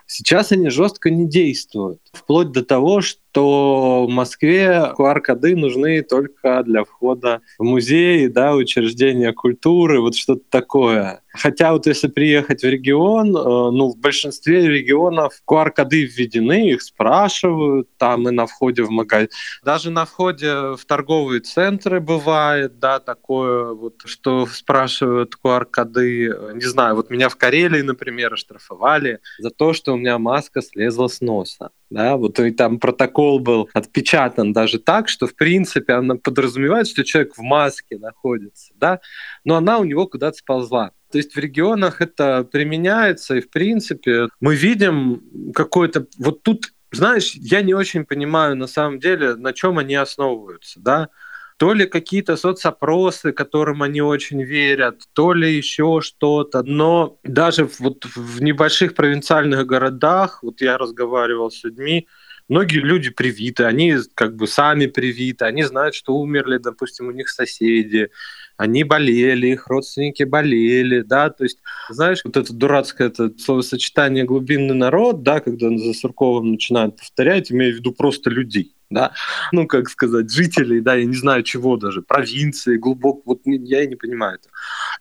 Сейчас 0.07 0.53
они 0.53 0.69
жестко 0.69 1.09
не 1.09 1.27
действуют, 1.27 1.99
вплоть 2.13 2.51
до 2.51 2.63
того, 2.63 3.01
что 3.01 3.19
то 3.33 4.05
в 4.07 4.11
Москве 4.11 4.93
QR-коды 4.97 5.55
нужны 5.55 6.03
только 6.03 6.61
для 6.63 6.83
входа 6.83 7.41
в 7.57 7.63
музеи, 7.63 8.27
да, 8.27 8.53
учреждения 8.53 9.33
культуры, 9.33 9.99
вот 9.99 10.15
что-то 10.15 10.43
такое. 10.49 11.21
Хотя 11.33 11.73
вот 11.73 11.87
если 11.87 12.09
приехать 12.09 12.61
в 12.61 12.67
регион, 12.67 13.35
э, 13.35 13.41
ну, 13.71 13.89
в 13.89 13.97
большинстве 13.97 14.67
регионов 14.67 15.41
QR-коды 15.49 16.05
введены, 16.05 16.69
их 16.69 16.83
спрашивают, 16.83 17.87
там 17.97 18.29
и 18.29 18.31
на 18.31 18.45
входе 18.45 18.83
в 18.83 18.91
магазин. 18.91 19.29
Даже 19.63 19.89
на 19.89 20.05
входе 20.05 20.75
в 20.75 20.85
торговые 20.85 21.41
центры 21.41 21.99
бывает, 21.99 22.77
да, 22.77 22.99
такое 22.99 23.73
вот, 23.73 23.95
что 24.05 24.45
спрашивают 24.45 25.33
QR-коды. 25.43 26.53
Не 26.53 26.65
знаю, 26.65 26.95
вот 26.95 27.09
меня 27.09 27.29
в 27.29 27.35
Карелии, 27.35 27.81
например, 27.81 28.31
оштрафовали 28.35 29.21
за 29.39 29.49
то, 29.49 29.73
что 29.73 29.93
у 29.93 29.97
меня 29.97 30.19
маска 30.19 30.61
слезла 30.61 31.07
с 31.07 31.19
носа 31.19 31.71
да, 31.93 32.17
вот 32.17 32.39
и 32.39 32.51
там 32.51 32.79
протокол 32.79 33.39
был 33.39 33.69
отпечатан 33.73 34.51
даже 34.51 34.79
так, 34.79 35.07
что 35.07 35.27
в 35.27 35.35
принципе 35.35 35.93
она 35.93 36.15
подразумевает, 36.15 36.87
что 36.87 37.03
человек 37.03 37.35
в 37.37 37.41
маске 37.41 37.99
находится, 37.99 38.73
да, 38.75 38.99
но 39.45 39.55
она 39.55 39.77
у 39.77 39.83
него 39.83 40.07
куда-то 40.07 40.37
сползла. 40.37 40.91
То 41.11 41.19
есть 41.19 41.35
в 41.35 41.39
регионах 41.39 42.01
это 42.01 42.43
применяется, 42.43 43.35
и 43.35 43.41
в 43.41 43.51
принципе 43.51 44.29
мы 44.39 44.55
видим 44.55 45.51
какой-то... 45.53 46.07
Вот 46.17 46.41
тут, 46.41 46.73
знаешь, 46.91 47.33
я 47.35 47.61
не 47.61 47.75
очень 47.75 48.05
понимаю 48.05 48.55
на 48.55 48.65
самом 48.65 48.99
деле, 48.99 49.35
на 49.35 49.53
чем 49.53 49.77
они 49.77 49.93
основываются, 49.93 50.79
да, 50.79 51.09
то 51.57 51.73
ли 51.73 51.85
какие-то 51.85 52.35
соцопросы, 52.35 53.31
которым 53.31 53.83
они 53.83 54.01
очень 54.01 54.43
верят, 54.43 55.01
то 55.13 55.33
ли 55.33 55.55
еще 55.55 55.99
что-то. 56.01 56.63
Но 56.63 57.19
даже 57.23 57.69
вот 57.79 58.05
в 58.15 58.41
небольших 58.41 58.95
провинциальных 58.95 59.65
городах, 59.65 60.43
вот 60.43 60.61
я 60.61 60.77
разговаривал 60.77 61.51
с 61.51 61.63
людьми, 61.63 62.07
многие 62.47 62.79
люди 62.79 63.09
привиты, 63.09 63.63
они 63.63 63.95
как 64.15 64.35
бы 64.35 64.47
сами 64.47 64.87
привиты, 64.87 65.45
они 65.45 65.63
знают, 65.63 65.95
что 65.95 66.15
умерли, 66.15 66.57
допустим, 66.57 67.07
у 67.07 67.11
них 67.11 67.29
соседи, 67.29 68.09
они 68.57 68.83
болели, 68.83 69.47
их 69.47 69.67
родственники 69.67 70.23
болели, 70.23 71.01
да, 71.01 71.29
то 71.29 71.43
есть, 71.43 71.59
знаешь, 71.89 72.21
вот 72.23 72.37
это 72.37 72.53
дурацкое 72.53 73.07
это 73.07 73.31
словосочетание 73.37 74.25
«глубинный 74.25 74.75
народ», 74.75 75.23
да, 75.23 75.39
когда 75.39 75.69
за 75.75 75.93
Сурковым 75.93 76.51
начинают 76.51 76.97
повторять, 76.97 77.51
имея 77.51 77.73
в 77.73 77.77
виду 77.77 77.93
просто 77.93 78.29
людей, 78.29 78.75
да, 78.93 79.13
ну, 79.51 79.67
как 79.67 79.89
сказать, 79.89 80.31
жителей, 80.31 80.81
да, 80.81 80.95
я 80.95 81.05
не 81.05 81.15
знаю 81.15 81.43
чего 81.43 81.77
даже, 81.77 82.01
провинции, 82.01 82.77
глубоко, 82.77 83.21
вот 83.25 83.41
я 83.45 83.83
и 83.83 83.87
не 83.87 83.95
понимаю 83.95 84.35
это. 84.35 84.49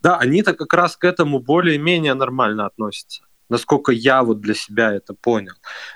Да, 0.02 0.18
они-то 0.18 0.54
как 0.54 0.72
раз 0.74 0.96
к 0.96 1.04
этому 1.04 1.40
более-менее 1.40 2.14
нормально 2.14 2.66
относятся 2.66 3.22
насколько 3.52 3.92
я 3.92 4.22
вот 4.22 4.40
для 4.40 4.54
себя 4.54 4.94
это 4.94 5.12
понял. 5.12 5.52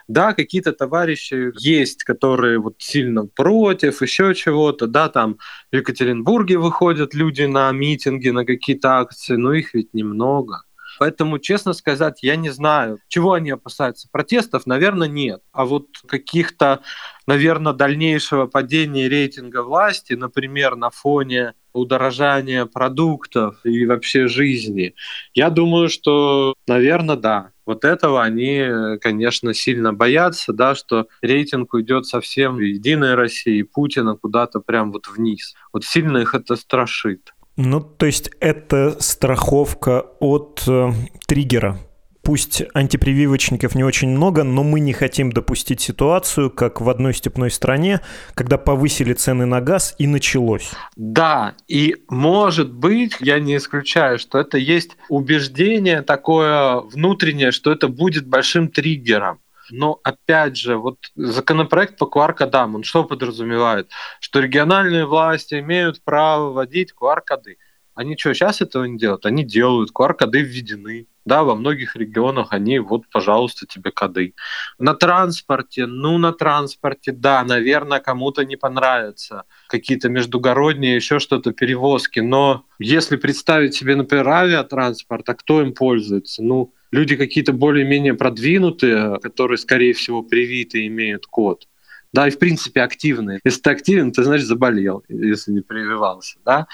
Да, 0.08 0.34
какие-то 0.34 0.72
товарищи 0.72 1.52
есть, 1.58 2.04
которые 2.04 2.58
вот 2.58 2.74
сильно 2.78 3.26
против, 3.26 4.02
еще 4.02 4.34
чего-то, 4.34 4.86
да, 4.86 5.08
там 5.08 5.38
в 5.72 5.76
Екатеринбурге 5.76 6.58
выходят 6.58 7.14
люди 7.14 7.44
на 7.44 7.72
митинги, 7.72 8.28
на 8.28 8.44
какие-то 8.44 8.98
акции, 8.98 9.36
но 9.36 9.54
их 9.54 9.72
ведь 9.72 9.94
немного. 9.94 10.65
Поэтому, 10.98 11.38
честно 11.38 11.72
сказать, 11.72 12.22
я 12.22 12.36
не 12.36 12.50
знаю, 12.50 12.98
чего 13.08 13.32
они 13.34 13.50
опасаются. 13.50 14.08
Протестов, 14.10 14.66
наверное, 14.66 15.08
нет. 15.08 15.42
А 15.52 15.64
вот 15.64 15.86
каких-то, 16.06 16.80
наверное, 17.26 17.72
дальнейшего 17.72 18.46
падения 18.46 19.08
рейтинга 19.08 19.62
власти, 19.62 20.14
например, 20.14 20.76
на 20.76 20.90
фоне 20.90 21.54
удорожания 21.72 22.66
продуктов 22.66 23.56
и 23.64 23.84
вообще 23.84 24.28
жизни, 24.28 24.94
я 25.34 25.50
думаю, 25.50 25.88
что, 25.88 26.54
наверное, 26.66 27.16
да. 27.16 27.50
Вот 27.66 27.84
этого 27.84 28.22
они, 28.22 28.64
конечно, 29.00 29.52
сильно 29.52 29.92
боятся, 29.92 30.52
да, 30.52 30.74
что 30.74 31.08
рейтинг 31.20 31.74
уйдет 31.74 32.06
совсем 32.06 32.56
в 32.56 32.60
Единой 32.60 33.14
России, 33.14 33.62
Путина 33.62 34.14
куда-то 34.16 34.60
прям 34.60 34.92
вот 34.92 35.08
вниз. 35.08 35.54
Вот 35.72 35.84
сильно 35.84 36.18
их 36.18 36.34
это 36.34 36.54
страшит. 36.54 37.34
Ну, 37.56 37.80
то 37.80 38.06
есть 38.06 38.30
это 38.40 38.96
страховка 39.00 40.04
от 40.20 40.62
э, 40.68 40.92
триггера. 41.26 41.78
Пусть 42.26 42.64
антипрививочников 42.74 43.76
не 43.76 43.84
очень 43.84 44.08
много, 44.08 44.42
но 44.42 44.64
мы 44.64 44.80
не 44.80 44.92
хотим 44.92 45.30
допустить 45.30 45.80
ситуацию, 45.80 46.50
как 46.50 46.80
в 46.80 46.88
одной 46.90 47.14
степной 47.14 47.52
стране, 47.52 48.00
когда 48.34 48.58
повысили 48.58 49.12
цены 49.12 49.46
на 49.46 49.60
газ 49.60 49.94
и 49.98 50.08
началось. 50.08 50.72
Да, 50.96 51.54
и 51.68 51.94
может 52.10 52.72
быть, 52.72 53.16
я 53.20 53.38
не 53.38 53.56
исключаю, 53.56 54.18
что 54.18 54.38
это 54.38 54.58
есть 54.58 54.96
убеждение 55.08 56.02
такое 56.02 56.80
внутреннее, 56.80 57.52
что 57.52 57.70
это 57.70 57.86
будет 57.86 58.26
большим 58.26 58.68
триггером. 58.68 59.38
Но 59.70 60.00
опять 60.02 60.56
же, 60.56 60.76
вот 60.76 60.98
законопроект 61.14 61.98
по 61.98 62.04
QR-кодам, 62.04 62.76
он 62.76 62.82
что 62.82 63.04
подразумевает? 63.04 63.90
Что 64.20 64.40
региональные 64.40 65.06
власти 65.06 65.60
имеют 65.60 66.02
право 66.04 66.52
вводить 66.52 66.92
QR-коды. 67.00 67.58
Они 67.94 68.16
что, 68.18 68.34
сейчас 68.34 68.60
этого 68.60 68.84
не 68.84 68.98
делают? 68.98 69.24
Они 69.24 69.42
делают, 69.42 69.90
QR-коды 69.90 70.42
введены. 70.42 71.06
Да, 71.24 71.42
во 71.42 71.56
многих 71.56 71.96
регионах 71.96 72.52
они, 72.52 72.78
вот, 72.78 73.02
пожалуйста, 73.10 73.66
тебе 73.66 73.90
коды. 73.90 74.34
На 74.78 74.94
транспорте, 74.94 75.86
ну, 75.86 76.18
на 76.18 76.32
транспорте, 76.32 77.10
да, 77.10 77.42
наверное, 77.42 77.98
кому-то 77.98 78.44
не 78.44 78.56
понравится. 78.56 79.42
Какие-то 79.66 80.08
междугородние, 80.08 80.94
еще 80.94 81.18
что-то, 81.18 81.52
перевозки. 81.52 82.20
Но 82.20 82.64
если 82.78 83.16
представить 83.16 83.74
себе, 83.74 83.96
например, 83.96 84.28
авиатранспорт, 84.28 85.28
а 85.28 85.34
кто 85.34 85.62
им 85.62 85.74
пользуется? 85.74 86.44
Ну, 86.44 86.74
люди 86.90 87.16
какие-то 87.16 87.52
более-менее 87.52 88.14
продвинутые, 88.14 89.18
которые, 89.20 89.58
скорее 89.58 89.92
всего, 89.92 90.22
привиты 90.22 90.86
имеют 90.86 91.26
код, 91.26 91.66
да, 92.12 92.28
и 92.28 92.30
в 92.30 92.38
принципе 92.38 92.82
активные. 92.82 93.40
Если 93.44 93.60
ты 93.60 93.70
активен, 93.70 94.10
ты, 94.10 94.24
значит, 94.24 94.46
заболел, 94.46 95.04
если 95.08 95.52
не 95.52 95.60
прививался, 95.60 96.38
да. 96.46 96.66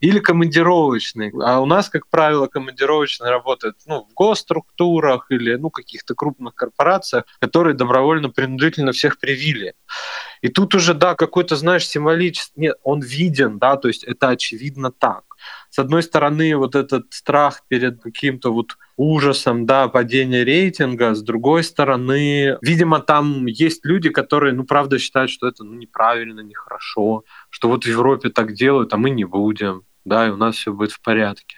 Или 0.00 0.20
командировочный. 0.20 1.32
А 1.42 1.60
у 1.60 1.66
нас, 1.66 1.90
как 1.90 2.08
правило, 2.08 2.46
командировочные 2.46 3.30
работают 3.30 3.76
ну, 3.86 4.06
в 4.10 4.14
госструктурах 4.14 5.26
или 5.30 5.56
ну, 5.56 5.68
каких-то 5.68 6.14
крупных 6.14 6.54
корпорациях, 6.54 7.24
которые 7.40 7.74
добровольно 7.74 8.30
принудительно 8.30 8.92
всех 8.92 9.18
привили. 9.18 9.74
И 10.42 10.48
тут 10.48 10.74
уже, 10.74 10.94
да, 10.94 11.14
какой-то, 11.14 11.56
знаешь, 11.56 11.86
символический, 11.86 12.52
нет, 12.56 12.76
он 12.82 13.00
виден, 13.00 13.58
да, 13.58 13.76
то 13.76 13.88
есть 13.88 14.04
это 14.04 14.28
очевидно 14.28 14.90
так. 14.90 15.24
С 15.70 15.78
одной 15.78 16.02
стороны, 16.02 16.56
вот 16.56 16.74
этот 16.74 17.12
страх 17.12 17.62
перед 17.68 18.02
каким-то 18.02 18.52
вот 18.52 18.76
ужасом, 18.96 19.66
да, 19.66 19.88
падения 19.88 20.44
рейтинга. 20.44 21.14
С 21.14 21.22
другой 21.22 21.62
стороны, 21.64 22.58
видимо, 22.62 23.00
там 23.00 23.46
есть 23.46 23.84
люди, 23.84 24.10
которые, 24.10 24.54
ну, 24.54 24.64
правда 24.64 24.98
считают, 24.98 25.30
что 25.30 25.46
это 25.46 25.64
ну, 25.64 25.74
неправильно, 25.74 26.40
нехорошо, 26.40 27.24
что 27.50 27.68
вот 27.68 27.84
в 27.84 27.88
Европе 27.88 28.30
так 28.30 28.54
делают, 28.54 28.92
а 28.92 28.96
мы 28.96 29.10
не 29.10 29.24
будем, 29.24 29.82
да, 30.04 30.26
и 30.26 30.30
у 30.30 30.36
нас 30.36 30.56
все 30.56 30.72
будет 30.72 30.92
в 30.92 31.00
порядке. 31.00 31.56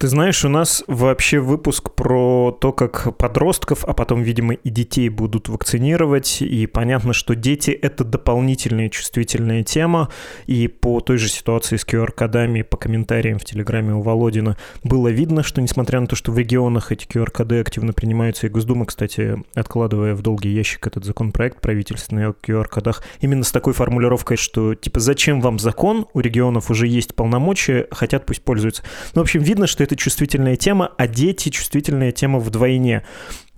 Ты 0.00 0.08
знаешь, 0.08 0.44
у 0.46 0.48
нас 0.48 0.82
вообще 0.86 1.40
выпуск 1.40 1.90
про 1.94 2.56
то, 2.58 2.72
как 2.72 3.16
подростков, 3.18 3.84
а 3.84 3.92
потом, 3.92 4.22
видимо, 4.22 4.54
и 4.54 4.70
детей 4.70 5.10
будут 5.10 5.50
вакцинировать. 5.50 6.40
И 6.40 6.66
понятно, 6.66 7.12
что 7.12 7.34
дети— 7.34 7.70
это 7.82 8.02
дополнительная 8.02 8.88
чувствительная 8.88 9.62
тема. 9.62 10.08
И 10.46 10.68
по 10.68 11.00
той 11.00 11.18
же 11.18 11.28
ситуации 11.28 11.76
с 11.76 11.84
QR-кодами, 11.84 12.62
по 12.62 12.78
комментариям 12.78 13.38
в 13.38 13.44
Телеграме 13.44 13.92
у 13.92 14.00
Володина, 14.00 14.56
было 14.82 15.08
видно, 15.08 15.42
что, 15.42 15.60
несмотря 15.60 16.00
на 16.00 16.06
то, 16.06 16.16
что 16.16 16.32
в 16.32 16.38
регионах 16.38 16.92
эти 16.92 17.06
QR-коды 17.06 17.60
активно 17.60 17.92
принимаются, 17.92 18.46
и 18.46 18.50
Госдума, 18.50 18.86
кстати, 18.86 19.36
откладывая 19.54 20.14
в 20.14 20.22
долгий 20.22 20.48
ящик 20.48 20.86
этот 20.86 21.04
законопроект 21.04 21.60
правительственный 21.60 22.28
о 22.28 22.30
QR-кодах, 22.30 23.02
именно 23.20 23.44
с 23.44 23.52
такой 23.52 23.74
формулировкой, 23.74 24.38
что, 24.38 24.74
типа, 24.74 24.98
зачем 24.98 25.42
вам 25.42 25.58
закон, 25.58 26.06
у 26.14 26.20
регионов 26.20 26.70
уже 26.70 26.86
есть 26.86 27.14
полномочия, 27.14 27.86
хотят, 27.90 28.24
пусть 28.24 28.42
пользуются. 28.42 28.82
Ну, 29.14 29.20
в 29.20 29.24
общем, 29.24 29.42
видно, 29.42 29.59
что 29.66 29.82
это 29.82 29.90
это 29.90 29.96
чувствительная 29.96 30.54
тема, 30.54 30.92
а 30.96 31.08
дети 31.08 31.48
чувствительная 31.48 32.12
тема 32.12 32.38
вдвойне. 32.38 33.02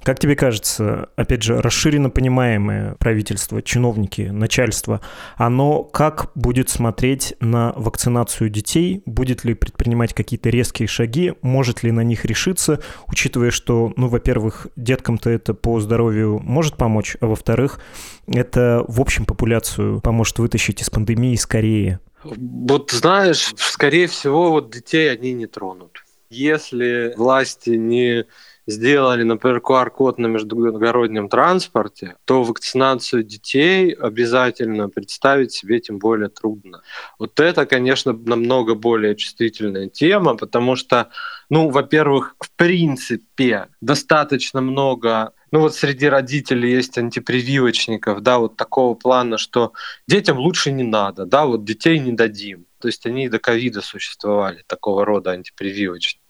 Как 0.02 0.18
тебе 0.18 0.34
кажется, 0.34 1.10
опять 1.14 1.44
же, 1.44 1.60
расширенно 1.60 2.10
понимаемое 2.10 2.96
правительство, 2.98 3.62
чиновники, 3.62 4.22
начальство, 4.22 5.00
оно 5.36 5.84
как 5.84 6.32
будет 6.34 6.70
смотреть 6.70 7.34
на 7.38 7.72
вакцинацию 7.76 8.50
детей? 8.50 9.02
Будет 9.06 9.44
ли 9.44 9.54
предпринимать 9.54 10.12
какие-то 10.14 10.48
резкие 10.48 10.88
шаги? 10.88 11.34
Может 11.42 11.84
ли 11.84 11.92
на 11.92 12.00
них 12.00 12.24
решиться, 12.24 12.80
учитывая, 13.06 13.52
что, 13.52 13.92
ну, 13.96 14.08
во-первых, 14.08 14.66
деткам-то 14.74 15.30
это 15.30 15.54
по 15.54 15.78
здоровью 15.80 16.40
может 16.42 16.76
помочь, 16.76 17.16
а 17.20 17.26
во-вторых, 17.26 17.78
это 18.26 18.84
в 18.88 19.00
общем 19.00 19.26
популяцию 19.26 20.00
поможет 20.00 20.38
вытащить 20.38 20.80
из 20.80 20.88
пандемии 20.90 21.36
скорее? 21.36 22.00
Вот 22.24 22.90
знаешь, 22.90 23.52
скорее 23.56 24.06
всего, 24.06 24.50
вот 24.50 24.70
детей 24.70 25.10
они 25.10 25.32
не 25.32 25.46
тронут. 25.46 26.02
Если 26.30 27.12
власти 27.16 27.70
не 27.70 28.26
сделали, 28.66 29.22
например, 29.22 29.58
QR-код 29.58 30.18
на 30.18 30.28
междугороднем 30.28 31.28
транспорте, 31.28 32.16
то 32.24 32.42
вакцинацию 32.42 33.24
детей 33.24 33.92
обязательно 33.92 34.88
представить 34.88 35.52
себе 35.52 35.80
тем 35.80 35.98
более 35.98 36.28
трудно. 36.28 36.82
Вот 37.18 37.40
это, 37.40 37.66
конечно, 37.66 38.12
намного 38.12 38.74
более 38.74 39.16
чувствительная 39.16 39.88
тема, 39.88 40.36
потому 40.36 40.76
что, 40.76 41.10
ну, 41.50 41.70
во-первых, 41.70 42.36
в 42.38 42.50
принципе, 42.56 43.68
достаточно 43.80 44.60
много 44.60 45.32
ну 45.52 45.60
вот 45.60 45.74
среди 45.74 46.06
родителей 46.06 46.72
есть 46.72 46.96
антипрививочников, 46.98 48.22
да, 48.22 48.38
вот 48.38 48.56
такого 48.56 48.94
плана, 48.94 49.36
что 49.36 49.72
детям 50.08 50.38
лучше 50.38 50.72
не 50.72 50.82
надо, 50.82 51.26
да, 51.26 51.44
вот 51.44 51.64
детей 51.64 51.98
не 51.98 52.12
дадим. 52.12 52.66
То 52.78 52.88
есть 52.88 53.06
они 53.06 53.28
до 53.28 53.38
ковида 53.38 53.82
существовали, 53.82 54.64
такого 54.66 55.04
рода 55.04 55.30
антипрививочники. 55.32 56.21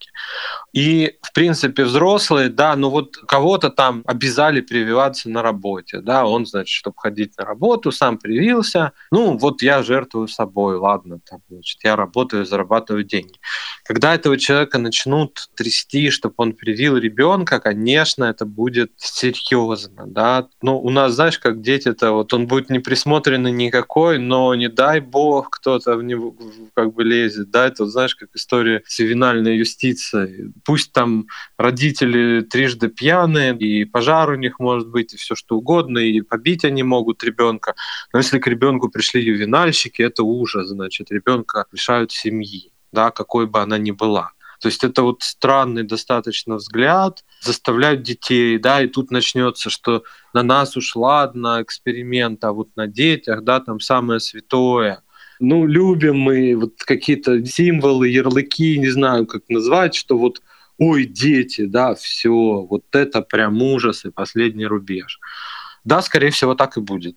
И, 0.72 1.18
в 1.22 1.32
принципе, 1.32 1.84
взрослые, 1.84 2.48
да, 2.48 2.76
ну 2.76 2.88
вот 2.88 3.16
кого-то 3.16 3.70
там 3.70 4.02
обязали 4.06 4.60
прививаться 4.60 5.28
на 5.28 5.42
работе, 5.42 6.00
да, 6.00 6.24
он, 6.24 6.46
значит, 6.46 6.74
чтобы 6.74 6.96
ходить 6.98 7.36
на 7.36 7.44
работу, 7.44 7.92
сам 7.92 8.18
привился, 8.18 8.92
ну 9.10 9.36
вот 9.36 9.62
я 9.62 9.82
жертвую 9.82 10.28
собой, 10.28 10.76
ладно, 10.76 11.20
там, 11.28 11.40
значит, 11.48 11.78
я 11.84 11.96
работаю, 11.96 12.46
зарабатываю 12.46 13.04
деньги. 13.04 13.38
Когда 13.84 14.14
этого 14.14 14.38
человека 14.38 14.78
начнут 14.78 15.48
трясти, 15.54 16.10
чтобы 16.10 16.34
он 16.38 16.52
привил 16.52 16.96
ребенка, 16.96 17.60
конечно, 17.60 18.24
это 18.24 18.46
будет 18.46 18.92
серьезно, 18.96 20.06
да. 20.06 20.48
Ну, 20.62 20.78
у 20.78 20.90
нас, 20.90 21.12
знаешь, 21.12 21.38
как 21.38 21.60
дети-то, 21.60 22.12
вот 22.12 22.32
он 22.32 22.46
будет 22.46 22.70
не 22.70 22.78
присмотренный 22.78 23.52
никакой, 23.52 24.18
но 24.18 24.54
не 24.54 24.68
дай 24.68 25.00
бог 25.00 25.50
кто-то 25.50 25.96
в 25.96 26.02
него 26.02 26.34
как 26.74 26.94
бы 26.94 27.04
лезет, 27.04 27.50
да, 27.50 27.66
это, 27.66 27.86
знаешь, 27.86 28.14
как 28.14 28.30
история 28.34 28.82
с 28.86 28.98
ювенальной 29.00 29.56
юстицией. 29.92 30.52
Пусть 30.64 30.92
там 30.92 31.26
родители 31.56 32.42
трижды 32.42 32.88
пьяные, 32.88 33.56
и 33.56 33.84
пожар 33.84 34.30
у 34.30 34.36
них 34.36 34.58
может 34.58 34.88
быть, 34.88 35.14
и 35.14 35.16
все 35.16 35.34
что 35.34 35.56
угодно, 35.56 35.98
и 35.98 36.20
побить 36.20 36.64
они 36.64 36.82
могут 36.82 37.24
ребенка. 37.24 37.74
Но 38.12 38.18
если 38.18 38.38
к 38.38 38.46
ребенку 38.46 38.88
пришли 38.88 39.22
ювенальщики, 39.22 40.02
это 40.02 40.22
ужас, 40.22 40.68
значит, 40.68 41.10
ребенка 41.10 41.66
лишают 41.72 42.12
семьи 42.12 42.72
да, 42.92 43.10
какой 43.10 43.46
бы 43.46 43.60
она 43.60 43.78
ни 43.78 43.90
была. 43.90 44.32
То 44.60 44.68
есть 44.68 44.84
это 44.84 45.02
вот 45.02 45.22
странный 45.22 45.82
достаточно 45.82 46.56
взгляд, 46.56 47.24
заставлять 47.40 48.02
детей, 48.02 48.58
да, 48.58 48.82
и 48.82 48.86
тут 48.86 49.10
начнется, 49.10 49.70
что 49.70 50.04
на 50.34 50.42
нас 50.42 50.76
уж 50.76 50.94
ладно 50.94 51.62
эксперимент, 51.62 52.44
а 52.44 52.52
вот 52.52 52.68
на 52.76 52.86
детях, 52.86 53.42
да, 53.42 53.60
там 53.60 53.80
самое 53.80 54.20
святое. 54.20 55.00
Ну, 55.44 55.66
любим 55.66 56.20
мы 56.20 56.54
вот 56.54 56.84
какие-то 56.84 57.44
символы, 57.44 58.08
ярлыки, 58.08 58.78
не 58.78 58.90
знаю, 58.90 59.26
как 59.26 59.42
назвать, 59.48 59.92
что 59.92 60.16
вот 60.16 60.40
ой, 60.78 61.04
дети, 61.04 61.64
да, 61.66 61.96
все, 61.96 62.30
вот 62.30 62.84
это 62.92 63.22
прям 63.22 63.60
ужас 63.60 64.04
и 64.04 64.10
последний 64.10 64.66
рубеж. 64.66 65.18
Да, 65.82 66.00
скорее 66.00 66.30
всего, 66.30 66.54
так 66.54 66.76
и 66.76 66.80
будет. 66.80 67.16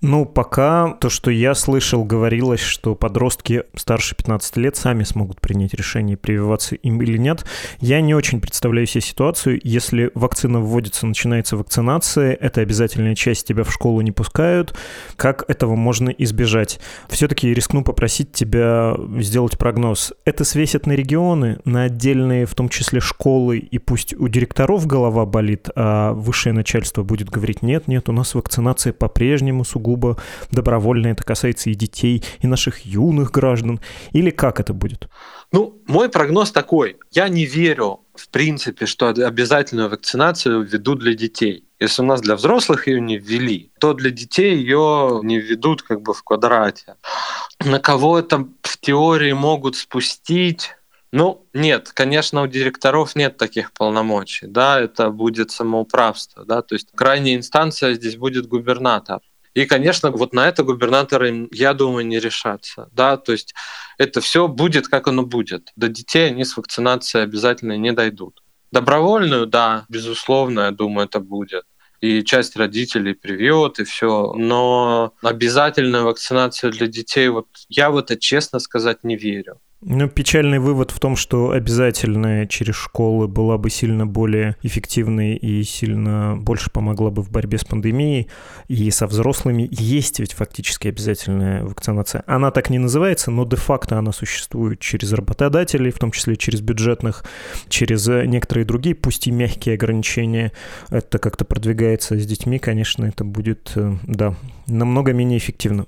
Ну, 0.00 0.26
пока 0.26 0.92
то, 1.00 1.08
что 1.08 1.30
я 1.30 1.54
слышал, 1.54 2.04
говорилось, 2.04 2.60
что 2.60 2.94
подростки 2.94 3.64
старше 3.74 4.14
15 4.16 4.56
лет 4.56 4.76
сами 4.76 5.02
смогут 5.04 5.40
принять 5.40 5.74
решение, 5.74 6.16
прививаться 6.16 6.74
им 6.74 7.00
или 7.00 7.16
нет. 7.16 7.44
Я 7.80 8.00
не 8.00 8.14
очень 8.14 8.40
представляю 8.40 8.86
себе 8.86 9.00
ситуацию, 9.00 9.60
если 9.62 10.10
вакцина 10.14 10.60
вводится, 10.60 11.06
начинается 11.06 11.56
вакцинация, 11.56 12.34
это 12.34 12.60
обязательная 12.60 13.14
часть, 13.14 13.46
тебя 13.46 13.64
в 13.64 13.72
школу 13.72 14.00
не 14.00 14.12
пускают. 14.12 14.76
Как 15.16 15.48
этого 15.48 15.74
можно 15.74 16.10
избежать? 16.10 16.80
Все-таки 17.08 17.54
рискну 17.54 17.82
попросить 17.82 18.32
тебя 18.32 18.94
сделать 19.18 19.58
прогноз. 19.58 20.12
Это 20.24 20.44
свесит 20.44 20.86
на 20.86 20.92
регионы, 20.92 21.60
на 21.64 21.84
отдельные, 21.84 22.46
в 22.46 22.54
том 22.54 22.68
числе 22.68 23.00
школы, 23.00 23.58
и 23.58 23.78
пусть 23.78 24.14
у 24.14 24.28
директоров 24.28 24.86
голова 24.86 25.24
болит, 25.24 25.68
а 25.76 26.12
высшее 26.12 26.52
начальство 26.52 27.02
будет 27.02 27.30
говорить, 27.30 27.62
нет, 27.62 27.88
нет, 27.88 28.08
у 28.08 28.12
нас 28.12 28.34
вакцинация 28.34 28.92
по-прежнему 28.92 29.64
сугубо 29.64 29.83
сугубо 29.84 30.16
добровольно, 30.50 31.08
это 31.08 31.24
касается 31.24 31.70
и 31.70 31.74
детей, 31.74 32.22
и 32.40 32.46
наших 32.46 32.86
юных 32.86 33.30
граждан, 33.30 33.80
или 34.12 34.30
как 34.30 34.60
это 34.60 34.72
будет? 34.72 35.08
Ну, 35.52 35.82
мой 35.86 36.08
прогноз 36.08 36.50
такой. 36.50 36.96
Я 37.12 37.28
не 37.28 37.44
верю, 37.44 38.00
в 38.14 38.28
принципе, 38.28 38.86
что 38.86 39.08
обязательную 39.08 39.90
вакцинацию 39.90 40.62
введут 40.62 41.00
для 41.00 41.14
детей. 41.14 41.64
Если 41.80 42.02
у 42.02 42.06
нас 42.06 42.20
для 42.20 42.34
взрослых 42.34 42.88
ее 42.88 43.00
не 43.00 43.18
ввели, 43.18 43.70
то 43.78 43.92
для 43.92 44.10
детей 44.10 44.56
ее 44.56 45.20
не 45.22 45.38
введут 45.38 45.82
как 45.82 46.00
бы 46.00 46.14
в 46.14 46.22
квадрате. 46.22 46.94
На 47.60 47.78
кого 47.78 48.18
это 48.18 48.46
в 48.62 48.78
теории 48.80 49.32
могут 49.32 49.76
спустить, 49.76 50.70
ну, 51.12 51.46
нет, 51.52 51.92
конечно, 51.94 52.42
у 52.42 52.46
директоров 52.46 53.14
нет 53.16 53.36
таких 53.36 53.72
полномочий, 53.72 54.48
да, 54.48 54.80
это 54.80 55.10
будет 55.10 55.50
самоуправство, 55.50 56.44
да, 56.44 56.60
то 56.62 56.74
есть 56.74 56.88
крайняя 56.92 57.36
инстанция 57.36 57.94
здесь 57.94 58.16
будет 58.16 58.48
губернатор. 58.48 59.20
И, 59.54 59.66
конечно, 59.66 60.10
вот 60.10 60.32
на 60.32 60.48
это 60.48 60.64
губернаторы, 60.64 61.48
я 61.52 61.74
думаю, 61.74 62.06
не 62.06 62.18
решатся. 62.18 62.88
Да? 62.92 63.16
То 63.16 63.32
есть 63.32 63.54
это 63.98 64.20
все 64.20 64.48
будет, 64.48 64.88
как 64.88 65.08
оно 65.08 65.22
будет. 65.24 65.72
До 65.76 65.88
детей 65.88 66.28
они 66.28 66.44
с 66.44 66.56
вакцинацией 66.56 67.24
обязательно 67.24 67.76
не 67.76 67.92
дойдут. 67.92 68.42
Добровольную, 68.72 69.46
да, 69.46 69.86
безусловно, 69.88 70.60
я 70.60 70.70
думаю, 70.72 71.06
это 71.06 71.20
будет 71.20 71.64
и 72.04 72.22
часть 72.22 72.56
родителей 72.56 73.14
привьет, 73.14 73.78
и 73.80 73.84
все. 73.84 74.34
Но 74.34 75.14
обязательная 75.22 76.02
вакцинация 76.02 76.70
для 76.70 76.86
детей, 76.86 77.28
вот 77.28 77.46
я 77.68 77.90
в 77.90 77.96
это, 77.96 78.16
честно 78.16 78.58
сказать, 78.58 79.04
не 79.04 79.16
верю. 79.16 79.58
Ну, 79.86 80.08
печальный 80.08 80.58
вывод 80.58 80.90
в 80.92 80.98
том, 80.98 81.14
что 81.14 81.50
обязательная 81.50 82.46
через 82.46 82.74
школы 82.74 83.28
была 83.28 83.58
бы 83.58 83.68
сильно 83.68 84.06
более 84.06 84.56
эффективной 84.62 85.36
и 85.36 85.62
сильно 85.62 86.36
больше 86.38 86.70
помогла 86.70 87.10
бы 87.10 87.22
в 87.22 87.30
борьбе 87.30 87.58
с 87.58 87.64
пандемией. 87.64 88.28
И 88.68 88.90
со 88.90 89.06
взрослыми 89.06 89.68
есть 89.70 90.20
ведь 90.20 90.32
фактически 90.32 90.88
обязательная 90.88 91.64
вакцинация. 91.64 92.24
Она 92.26 92.50
так 92.50 92.70
не 92.70 92.78
называется, 92.78 93.30
но 93.30 93.44
де-факто 93.44 93.98
она 93.98 94.12
существует 94.12 94.80
через 94.80 95.12
работодателей, 95.12 95.90
в 95.90 95.98
том 95.98 96.12
числе 96.12 96.36
через 96.36 96.62
бюджетных, 96.62 97.22
через 97.68 98.06
некоторые 98.06 98.64
другие, 98.64 98.94
пусть 98.94 99.26
и 99.26 99.30
мягкие 99.30 99.74
ограничения. 99.74 100.52
Это 100.88 101.18
как-то 101.18 101.44
продвигается 101.44 102.18
с 102.18 102.24
детьми, 102.24 102.58
конечно, 102.58 103.04
это 103.04 103.24
будет, 103.24 103.72
э, 103.74 103.92
да, 104.04 104.34
намного 104.66 105.12
менее 105.12 105.36
эффективно. 105.36 105.86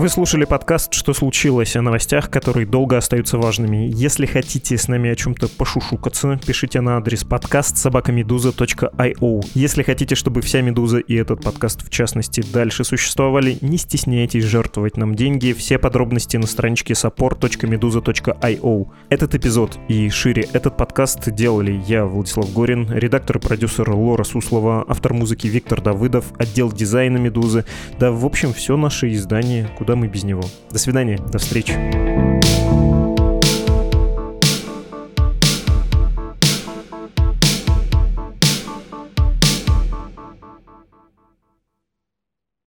Вы 0.00 0.08
слушали 0.08 0.46
подкаст 0.46 0.94
«Что 0.94 1.12
случилось?» 1.12 1.76
о 1.76 1.82
новостях, 1.82 2.30
которые 2.30 2.64
долго 2.64 2.96
остаются 2.96 3.36
важными. 3.36 3.90
Если 3.92 4.24
хотите 4.24 4.78
с 4.78 4.88
нами 4.88 5.10
о 5.10 5.14
чем-то 5.14 5.46
пошушукаться, 5.48 6.40
пишите 6.46 6.80
на 6.80 6.96
адрес 6.96 7.22
подкаст 7.22 7.76
собакамедуза.io. 7.76 9.42
Если 9.52 9.82
хотите, 9.82 10.14
чтобы 10.14 10.40
вся 10.40 10.62
«Медуза» 10.62 11.00
и 11.00 11.14
этот 11.16 11.42
подкаст 11.42 11.86
в 11.86 11.90
частности 11.90 12.42
дальше 12.50 12.82
существовали, 12.82 13.58
не 13.60 13.76
стесняйтесь 13.76 14.44
жертвовать 14.44 14.96
нам 14.96 15.14
деньги. 15.14 15.52
Все 15.52 15.78
подробности 15.78 16.38
на 16.38 16.46
страничке 16.46 16.94
support.meduza.io. 16.94 18.86
Этот 19.10 19.34
эпизод 19.34 19.78
и 19.88 20.08
шире 20.08 20.48
этот 20.54 20.78
подкаст 20.78 21.30
делали 21.30 21.78
я, 21.86 22.06
Владислав 22.06 22.50
Горин, 22.54 22.90
редактор 22.90 23.36
и 23.36 23.40
продюсер 23.40 23.90
Лора 23.90 24.24
Суслова, 24.24 24.82
автор 24.88 25.12
музыки 25.12 25.46
Виктор 25.46 25.82
Давыдов, 25.82 26.32
отдел 26.38 26.72
дизайна 26.72 27.18
«Медузы». 27.18 27.66
Да, 27.98 28.10
в 28.12 28.24
общем, 28.24 28.54
все 28.54 28.78
наше 28.78 29.12
издание, 29.12 29.68
куда 29.76 29.89
куда 29.90 29.96
мы 29.98 30.06
без 30.06 30.22
него. 30.22 30.42
До 30.70 30.78
свидания, 30.78 31.18
до 31.18 31.38
встречи. 31.38 32.89